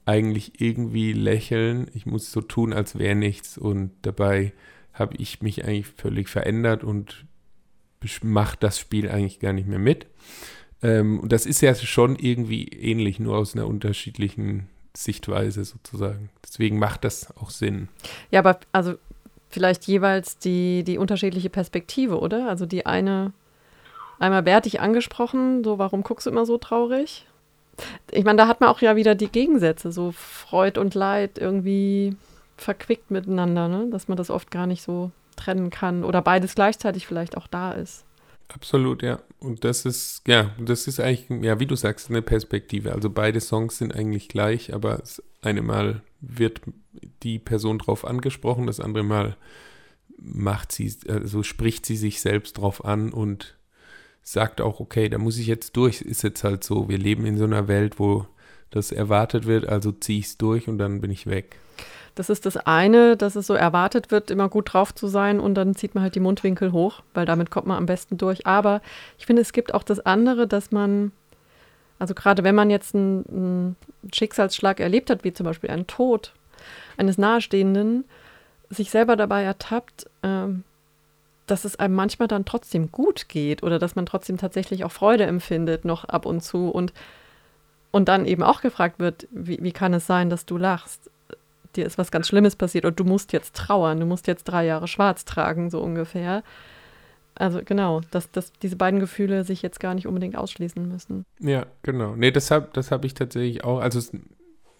eigentlich 0.04 0.60
irgendwie 0.60 1.12
lächeln, 1.12 1.90
ich 1.92 2.06
muss 2.06 2.30
so 2.30 2.40
tun, 2.40 2.72
als 2.72 2.98
wäre 2.98 3.16
nichts 3.16 3.58
und 3.58 3.90
dabei 4.02 4.52
habe 4.92 5.16
ich 5.16 5.42
mich 5.42 5.64
eigentlich 5.64 5.88
völlig 5.88 6.28
verändert 6.28 6.84
und 6.84 7.26
mache 8.22 8.56
das 8.60 8.78
Spiel 8.78 9.10
eigentlich 9.10 9.40
gar 9.40 9.52
nicht 9.52 9.66
mehr 9.66 9.80
mit. 9.80 10.06
Ähm, 10.82 11.20
und 11.20 11.32
das 11.32 11.46
ist 11.46 11.60
ja 11.60 11.74
schon 11.74 12.16
irgendwie 12.16 12.64
ähnlich, 12.64 13.18
nur 13.18 13.36
aus 13.36 13.54
einer 13.54 13.66
unterschiedlichen 13.66 14.68
Sichtweise 14.96 15.64
sozusagen. 15.64 16.30
Deswegen 16.44 16.78
macht 16.78 17.04
das 17.04 17.36
auch 17.36 17.50
Sinn. 17.50 17.88
Ja, 18.30 18.40
aber 18.40 18.58
also 18.72 18.94
vielleicht 19.50 19.86
jeweils 19.86 20.38
die, 20.38 20.84
die 20.84 20.98
unterschiedliche 20.98 21.50
Perspektive, 21.50 22.18
oder? 22.18 22.48
Also 22.48 22.66
die 22.66 22.86
eine, 22.86 23.32
einmal 24.18 24.42
bärtig 24.42 24.80
angesprochen, 24.80 25.64
so 25.64 25.78
warum 25.78 26.02
guckst 26.02 26.26
du 26.26 26.30
immer 26.30 26.46
so 26.46 26.58
traurig? 26.58 27.26
Ich 28.10 28.24
meine, 28.24 28.38
da 28.38 28.48
hat 28.48 28.60
man 28.60 28.70
auch 28.70 28.80
ja 28.80 28.96
wieder 28.96 29.14
die 29.14 29.28
Gegensätze, 29.28 29.92
so 29.92 30.12
Freud 30.12 30.80
und 30.80 30.94
Leid 30.94 31.38
irgendwie 31.38 32.16
verquickt 32.56 33.10
miteinander, 33.10 33.68
ne? 33.68 33.88
dass 33.90 34.08
man 34.08 34.16
das 34.16 34.30
oft 34.30 34.50
gar 34.50 34.66
nicht 34.66 34.82
so 34.82 35.10
trennen 35.36 35.68
kann 35.68 36.04
oder 36.04 36.22
beides 36.22 36.54
gleichzeitig 36.54 37.06
vielleicht 37.06 37.36
auch 37.36 37.46
da 37.46 37.72
ist. 37.72 38.05
Absolut, 38.48 39.02
ja. 39.02 39.20
Und 39.40 39.64
das 39.64 39.84
ist, 39.84 40.22
ja, 40.26 40.54
das 40.58 40.86
ist 40.86 41.00
eigentlich, 41.00 41.42
ja, 41.44 41.58
wie 41.60 41.66
du 41.66 41.74
sagst, 41.74 42.10
eine 42.10 42.22
Perspektive. 42.22 42.92
Also 42.92 43.10
beide 43.10 43.40
Songs 43.40 43.78
sind 43.78 43.94
eigentlich 43.94 44.28
gleich, 44.28 44.72
aber 44.72 44.98
das 44.98 45.22
eine 45.42 45.62
Mal 45.62 46.02
wird 46.20 46.60
die 47.22 47.38
Person 47.38 47.78
drauf 47.78 48.04
angesprochen, 48.04 48.66
das 48.66 48.80
andere 48.80 49.04
Mal 49.04 49.36
macht 50.18 50.72
sie, 50.72 50.94
also 51.08 51.42
spricht 51.42 51.86
sie 51.86 51.96
sich 51.96 52.20
selbst 52.20 52.58
drauf 52.58 52.84
an 52.84 53.12
und 53.12 53.56
sagt 54.22 54.60
auch, 54.60 54.80
okay, 54.80 55.08
da 55.08 55.18
muss 55.18 55.38
ich 55.38 55.46
jetzt 55.46 55.76
durch, 55.76 56.00
ist 56.02 56.22
jetzt 56.22 56.42
halt 56.42 56.64
so. 56.64 56.88
Wir 56.88 56.98
leben 56.98 57.26
in 57.26 57.38
so 57.38 57.44
einer 57.44 57.68
Welt, 57.68 57.98
wo 57.98 58.26
das 58.70 58.90
erwartet 58.90 59.46
wird, 59.46 59.66
also 59.66 59.92
ziehe 59.92 60.18
ich 60.18 60.26
es 60.26 60.38
durch 60.38 60.68
und 60.68 60.78
dann 60.78 61.00
bin 61.00 61.10
ich 61.10 61.26
weg. 61.26 61.58
Das 62.16 62.30
ist 62.30 62.46
das 62.46 62.56
eine, 62.56 63.14
dass 63.16 63.36
es 63.36 63.46
so 63.46 63.52
erwartet 63.52 64.10
wird, 64.10 64.30
immer 64.30 64.48
gut 64.48 64.72
drauf 64.72 64.94
zu 64.94 65.06
sein 65.06 65.38
und 65.38 65.54
dann 65.54 65.74
zieht 65.74 65.94
man 65.94 66.02
halt 66.02 66.14
die 66.14 66.20
Mundwinkel 66.20 66.72
hoch, 66.72 67.02
weil 67.12 67.26
damit 67.26 67.50
kommt 67.50 67.66
man 67.66 67.76
am 67.76 67.84
besten 67.84 68.16
durch. 68.16 68.46
Aber 68.46 68.80
ich 69.18 69.26
finde, 69.26 69.42
es 69.42 69.52
gibt 69.52 69.74
auch 69.74 69.82
das 69.82 70.00
andere, 70.00 70.46
dass 70.46 70.72
man, 70.72 71.12
also 71.98 72.14
gerade 72.14 72.42
wenn 72.42 72.54
man 72.54 72.70
jetzt 72.70 72.94
einen, 72.94 73.26
einen 73.28 73.76
Schicksalsschlag 74.14 74.80
erlebt 74.80 75.10
hat, 75.10 75.24
wie 75.24 75.34
zum 75.34 75.44
Beispiel 75.44 75.70
einen 75.70 75.86
Tod 75.86 76.32
eines 76.96 77.18
Nahestehenden, 77.18 78.04
sich 78.70 78.90
selber 78.90 79.16
dabei 79.16 79.42
ertappt, 79.42 80.08
ähm, 80.22 80.64
dass 81.46 81.66
es 81.66 81.78
einem 81.78 81.94
manchmal 81.94 82.28
dann 82.28 82.46
trotzdem 82.46 82.90
gut 82.90 83.28
geht 83.28 83.62
oder 83.62 83.78
dass 83.78 83.94
man 83.94 84.06
trotzdem 84.06 84.38
tatsächlich 84.38 84.84
auch 84.84 84.90
Freude 84.90 85.24
empfindet, 85.24 85.84
noch 85.84 86.06
ab 86.06 86.24
und 86.24 86.40
zu 86.40 86.70
und, 86.70 86.94
und 87.90 88.08
dann 88.08 88.24
eben 88.24 88.42
auch 88.42 88.62
gefragt 88.62 88.98
wird, 89.00 89.28
wie, 89.30 89.58
wie 89.62 89.72
kann 89.72 89.92
es 89.92 90.06
sein, 90.06 90.30
dass 90.30 90.46
du 90.46 90.56
lachst? 90.56 91.10
Dir 91.76 91.86
ist 91.86 91.98
was 91.98 92.10
ganz 92.10 92.28
Schlimmes 92.28 92.56
passiert 92.56 92.84
und 92.84 92.98
du 92.98 93.04
musst 93.04 93.32
jetzt 93.32 93.54
trauern, 93.54 94.00
du 94.00 94.06
musst 94.06 94.26
jetzt 94.26 94.44
drei 94.44 94.64
Jahre 94.66 94.88
schwarz 94.88 95.24
tragen, 95.24 95.70
so 95.70 95.80
ungefähr. 95.80 96.42
Also 97.34 97.60
genau, 97.64 98.00
dass, 98.10 98.30
dass 98.30 98.52
diese 98.52 98.76
beiden 98.76 98.98
Gefühle 98.98 99.44
sich 99.44 99.60
jetzt 99.60 99.78
gar 99.78 99.94
nicht 99.94 100.06
unbedingt 100.06 100.36
ausschließen 100.36 100.88
müssen. 100.88 101.26
Ja, 101.38 101.66
genau. 101.82 102.16
Nee, 102.16 102.30
deshalb, 102.30 102.72
das 102.72 102.90
habe 102.90 103.06
ich 103.06 103.14
tatsächlich 103.14 103.62
auch. 103.62 103.80
Also 103.80 103.98
es, 103.98 104.12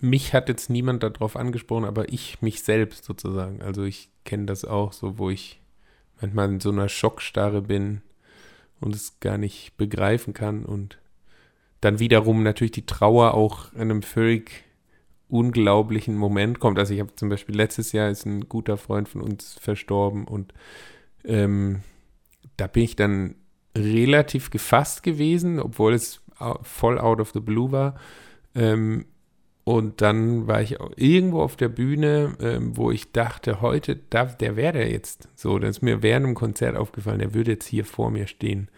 mich 0.01 0.33
hat 0.33 0.49
jetzt 0.49 0.71
niemand 0.71 1.03
darauf 1.03 1.37
angesprochen, 1.37 1.85
aber 1.85 2.11
ich 2.13 2.41
mich 2.41 2.63
selbst 2.63 3.05
sozusagen. 3.05 3.61
Also 3.63 3.85
ich 3.85 4.09
kenne 4.25 4.47
das 4.47 4.65
auch 4.65 4.95
so, 4.95 5.19
wo 5.19 5.29
ich 5.29 5.61
manchmal 6.21 6.49
in 6.49 6.61
so 6.61 6.71
einer 6.71 6.89
Schockstarre 6.89 7.61
bin 7.61 8.01
und 8.81 8.95
es 8.95 9.21
gar 9.21 9.37
nicht 9.37 9.77
begreifen 9.77 10.33
kann 10.33 10.65
und 10.65 10.99
dann 11.81 11.99
wiederum 11.99 12.43
natürlich 12.43 12.73
die 12.73 12.87
Trauer 12.87 13.35
auch 13.35 13.73
in 13.75 13.83
einem 13.83 14.03
völlig 14.03 14.65
unglaublichen 15.29 16.17
Moment 16.17 16.61
kommt. 16.61 16.79
Also 16.79 16.95
ich 16.95 17.01
habe 17.01 17.15
zum 17.17 17.29
Beispiel 17.29 17.57
letztes 17.57 17.93
Jahr 17.93 18.11
ist 18.11 18.27
ein 18.27 18.49
guter 18.49 18.77
Freund 18.77 19.09
von 19.09 19.21
uns 19.21 19.55
verstorben 19.55 20.25
und 20.25 20.55
ähm, 21.25 21.83
da 22.57 22.67
bin 22.67 22.85
ich 22.85 22.97
dann 22.97 23.35
relativ 23.77 24.51
gefasst 24.51 25.03
gewesen, 25.03 25.59
obwohl 25.61 25.95
es 25.95 26.23
voll 26.63 26.99
out 26.99 27.21
of 27.21 27.33
the 27.33 27.41
blue 27.41 27.73
war. 27.73 27.97
Ähm, 28.55 29.07
und 29.65 30.01
dann 30.01 30.47
war 30.47 30.63
ich 30.63 30.77
irgendwo 30.95 31.43
auf 31.43 31.57
der 31.57 31.69
Bühne, 31.69 32.37
ähm, 32.41 32.77
wo 32.77 32.93
ich 32.93 33.11
dachte, 33.11 33.61
heute, 33.61 33.97
da, 33.97 34.27
der 34.27 34.55
wäre 34.55 34.75
der 34.75 34.91
jetzt. 34.91 35.29
So, 35.35 35.59
das 35.59 35.79
ist 35.79 35.83
mir 35.83 36.05
während 36.05 36.25
dem 36.25 36.35
Konzert 36.37 36.77
aufgefallen, 36.77 37.19
der 37.19 37.35
würde 37.35 37.53
jetzt 37.53 37.67
hier 37.67 37.85
vor 37.85 38.13
mir 38.13 38.29
stehen. 38.29 38.71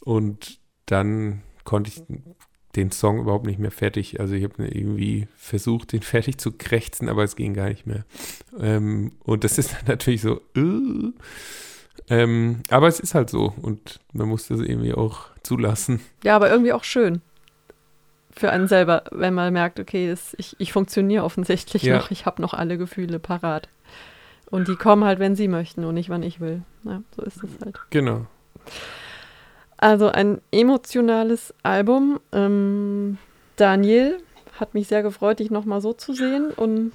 Und 0.00 0.60
dann 0.84 1.42
konnte 1.64 1.90
ich 1.90 2.02
den 2.76 2.90
Song 2.90 3.20
überhaupt 3.20 3.46
nicht 3.46 3.58
mehr 3.58 3.70
fertig. 3.70 4.20
Also 4.20 4.34
ich 4.34 4.44
habe 4.44 4.66
irgendwie 4.66 5.28
versucht, 5.36 5.92
den 5.92 6.02
fertig 6.02 6.38
zu 6.38 6.52
krächzen, 6.52 7.08
aber 7.08 7.24
es 7.24 7.36
ging 7.36 7.54
gar 7.54 7.68
nicht 7.68 7.86
mehr. 7.86 8.04
Ähm, 8.58 9.12
und 9.24 9.44
das 9.44 9.58
ist 9.58 9.72
dann 9.72 9.86
natürlich 9.86 10.22
so, 10.22 10.40
uh, 10.56 11.12
ähm, 12.08 12.62
aber 12.68 12.88
es 12.88 13.00
ist 13.00 13.14
halt 13.14 13.30
so 13.30 13.54
und 13.62 14.00
man 14.12 14.28
muss 14.28 14.48
das 14.48 14.60
irgendwie 14.60 14.94
auch 14.94 15.28
zulassen. 15.42 16.00
Ja, 16.22 16.36
aber 16.36 16.50
irgendwie 16.50 16.72
auch 16.72 16.84
schön 16.84 17.22
für 18.36 18.50
einen 18.50 18.68
selber, 18.68 19.04
wenn 19.12 19.34
man 19.34 19.52
merkt, 19.52 19.78
okay, 19.78 20.08
das, 20.08 20.34
ich, 20.38 20.56
ich 20.58 20.72
funktioniere 20.72 21.24
offensichtlich 21.24 21.84
ja. 21.84 21.96
noch, 21.96 22.10
ich 22.10 22.26
habe 22.26 22.42
noch 22.42 22.52
alle 22.52 22.78
Gefühle 22.78 23.18
parat. 23.18 23.68
Und 24.50 24.68
die 24.68 24.76
kommen 24.76 25.04
halt, 25.04 25.18
wenn 25.18 25.36
sie 25.36 25.48
möchten 25.48 25.84
und 25.84 25.94
nicht, 25.94 26.10
wann 26.10 26.22
ich 26.22 26.40
will. 26.40 26.62
Ja, 26.84 27.02
so 27.16 27.22
ist 27.22 27.42
es 27.42 27.50
halt. 27.64 27.78
Genau. 27.90 28.26
Also 29.76 30.08
ein 30.08 30.40
emotionales 30.50 31.54
Album. 31.62 32.20
Ähm, 32.32 33.18
Daniel 33.56 34.18
hat 34.58 34.74
mich 34.74 34.88
sehr 34.88 35.02
gefreut, 35.02 35.40
dich 35.40 35.50
nochmal 35.50 35.80
so 35.80 35.92
zu 35.92 36.12
sehen. 36.12 36.50
Und 36.50 36.92